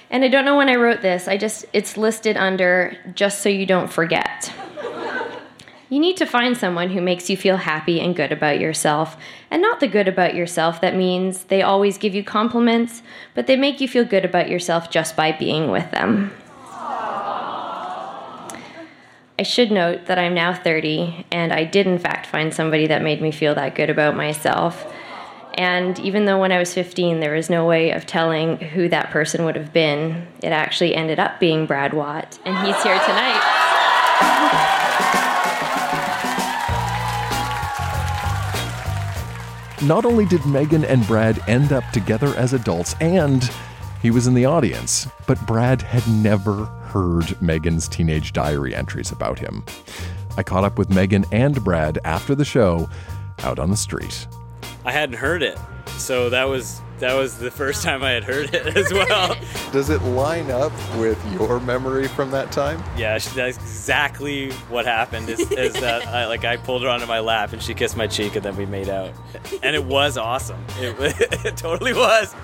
And 0.09 0.25
I 0.25 0.29
don't 0.29 0.47
know 0.47 0.57
when 0.57 0.71
I 0.71 0.77
wrote 0.77 1.03
this. 1.03 1.29
I 1.29 1.37
just 1.37 1.67
it's 1.75 1.99
listed 1.99 2.39
under 2.39 2.97
just 3.15 3.43
so 3.43 3.51
you 3.51 3.67
don't 3.67 3.93
forget. 3.93 4.51
You 5.91 6.01
need 6.01 6.17
to 6.17 6.25
find 6.25 6.57
someone 6.57 6.89
who 6.89 7.03
makes 7.03 7.29
you 7.29 7.37
feel 7.37 7.59
happy 7.59 8.01
and 8.01 8.17
good 8.17 8.33
about 8.33 8.59
yourself, 8.59 9.19
and 9.51 9.61
not 9.61 9.81
the 9.81 9.87
good 9.87 10.09
about 10.09 10.35
yourself 10.35 10.81
that 10.81 10.97
means 10.97 11.45
they 11.45 11.61
always 11.61 11.99
give 11.99 12.15
you 12.15 12.25
compliments, 12.25 13.03
but 13.35 13.47
they 13.47 13.57
make 13.57 13.83
you 13.83 13.87
feel 13.87 14.07
good 14.07 14.25
about 14.25 14.49
yourself 14.49 14.91
just 14.91 15.15
by 15.15 15.31
being 15.31 15.71
with 15.71 15.91
them. 15.91 16.31
I 19.41 19.45
should 19.45 19.71
note 19.71 20.07
that 20.07 20.19
I'm 20.19 20.35
now 20.35 20.53
30, 20.53 21.27
and 21.31 21.53
I 21.53 21.63
did 21.63 21.87
in 21.87 22.01
fact 22.01 22.27
find 22.27 22.53
somebody 22.53 22.89
that 22.89 23.03
made 23.03 23.23
me 23.23 23.31
feel 23.31 23.55
that 23.55 23.77
good 23.77 23.89
about 23.89 24.17
myself. 24.17 24.93
And 25.55 25.97
even 26.01 26.25
though 26.25 26.41
when 26.41 26.51
I 26.51 26.59
was 26.59 26.75
15 26.75 27.21
there 27.21 27.35
was 27.35 27.49
no 27.49 27.65
way 27.65 27.93
of 27.93 28.05
telling 28.05 28.57
who 28.57 28.89
that 28.89 29.11
person 29.11 29.45
would 29.45 29.55
have 29.55 29.73
been, 29.73 30.27
it 30.43 30.49
actually 30.49 30.97
ended 30.97 31.21
up 31.21 31.39
being 31.39 31.67
Brad 31.67 31.95
Watt, 31.95 32.37
and 32.45 32.57
he's 32.67 32.83
here 32.83 32.99
tonight. 32.99 33.41
Not 39.81 40.05
only 40.05 40.27
did 40.27 40.45
Megan 40.47 40.85
and 40.85 41.07
Brad 41.07 41.41
end 41.49 41.73
up 41.73 41.89
together 41.93 42.35
as 42.37 42.55
adults, 42.55 42.97
and 43.01 43.49
he 44.03 44.11
was 44.11 44.27
in 44.27 44.35
the 44.35 44.47
audience, 44.47 45.07
but 45.29 45.47
Brad 45.47 45.83
had 45.83 46.09
never 46.09 46.69
heard 46.89 47.41
Megan's 47.41 47.89
teenage 47.89 48.33
diary 48.33 48.75
entries 48.75 49.13
about 49.13 49.39
him. 49.39 49.65
I 50.37 50.43
caught 50.43 50.65
up 50.65 50.79
with 50.79 50.91
Megan 50.91 51.25
and 51.33 51.63
Brad 51.63 51.99
after 52.05 52.35
the 52.35 52.45
show 52.45 52.89
out 53.43 53.59
on 53.59 53.71
the 53.71 53.77
street. 53.77 54.27
I 54.85 54.93
hadn't 54.93 55.17
heard 55.17 55.43
it, 55.43 55.59
so 55.97 56.31
that 56.31 56.45
was 56.45 56.81
that 56.99 57.15
was 57.15 57.39
the 57.39 57.51
first 57.51 57.83
time 57.85 58.03
I 58.03 58.11
had 58.11 58.25
heard 58.25 58.53
it 58.55 58.77
as 58.77 58.93
well. 58.93 59.37
Does 59.73 59.91
it 59.91 60.03
line 60.03 60.51
up 60.51 60.73
with 60.97 61.21
your 61.33 61.61
memory 61.61 62.09
from 62.09 62.31
that 62.33 62.51
time? 62.51 62.83
yeah, 62.97 63.19
she, 63.19 63.31
that's 63.35 63.57
exactly 63.57 64.51
what 64.69 64.85
happened. 64.87 65.29
Is, 65.29 65.41
is 65.53 65.75
that 65.75 66.07
I, 66.07 66.27
like 66.27 66.45
I 66.45 66.57
pulled 66.57 66.83
her 66.83 66.89
onto 66.89 67.07
my 67.07 67.21
lap 67.21 67.53
and 67.53 67.63
she 67.63 67.75
kissed 67.75 67.97
my 67.97 68.07
cheek 68.07 68.37
and 68.37 68.45
then 68.45 68.57
we 68.57 68.67
made 68.67 68.89
out, 68.89 69.13
and 69.63 69.77
it 69.77 69.85
was 69.85 70.17
awesome. 70.17 70.65
It, 70.79 70.97
it 71.45 71.57
totally 71.57 71.93
was. 71.93 72.35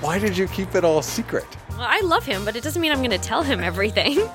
Why 0.00 0.18
did 0.18 0.36
you 0.36 0.46
keep 0.48 0.74
it 0.74 0.84
all 0.84 1.00
secret? 1.02 1.46
Well, 1.70 1.80
I 1.80 2.00
love 2.00 2.26
him, 2.26 2.44
but 2.44 2.54
it 2.56 2.62
doesn't 2.62 2.80
mean 2.80 2.92
I'm 2.92 2.98
going 2.98 3.10
to 3.10 3.18
tell 3.18 3.42
him 3.42 3.60
everything. 3.60 4.14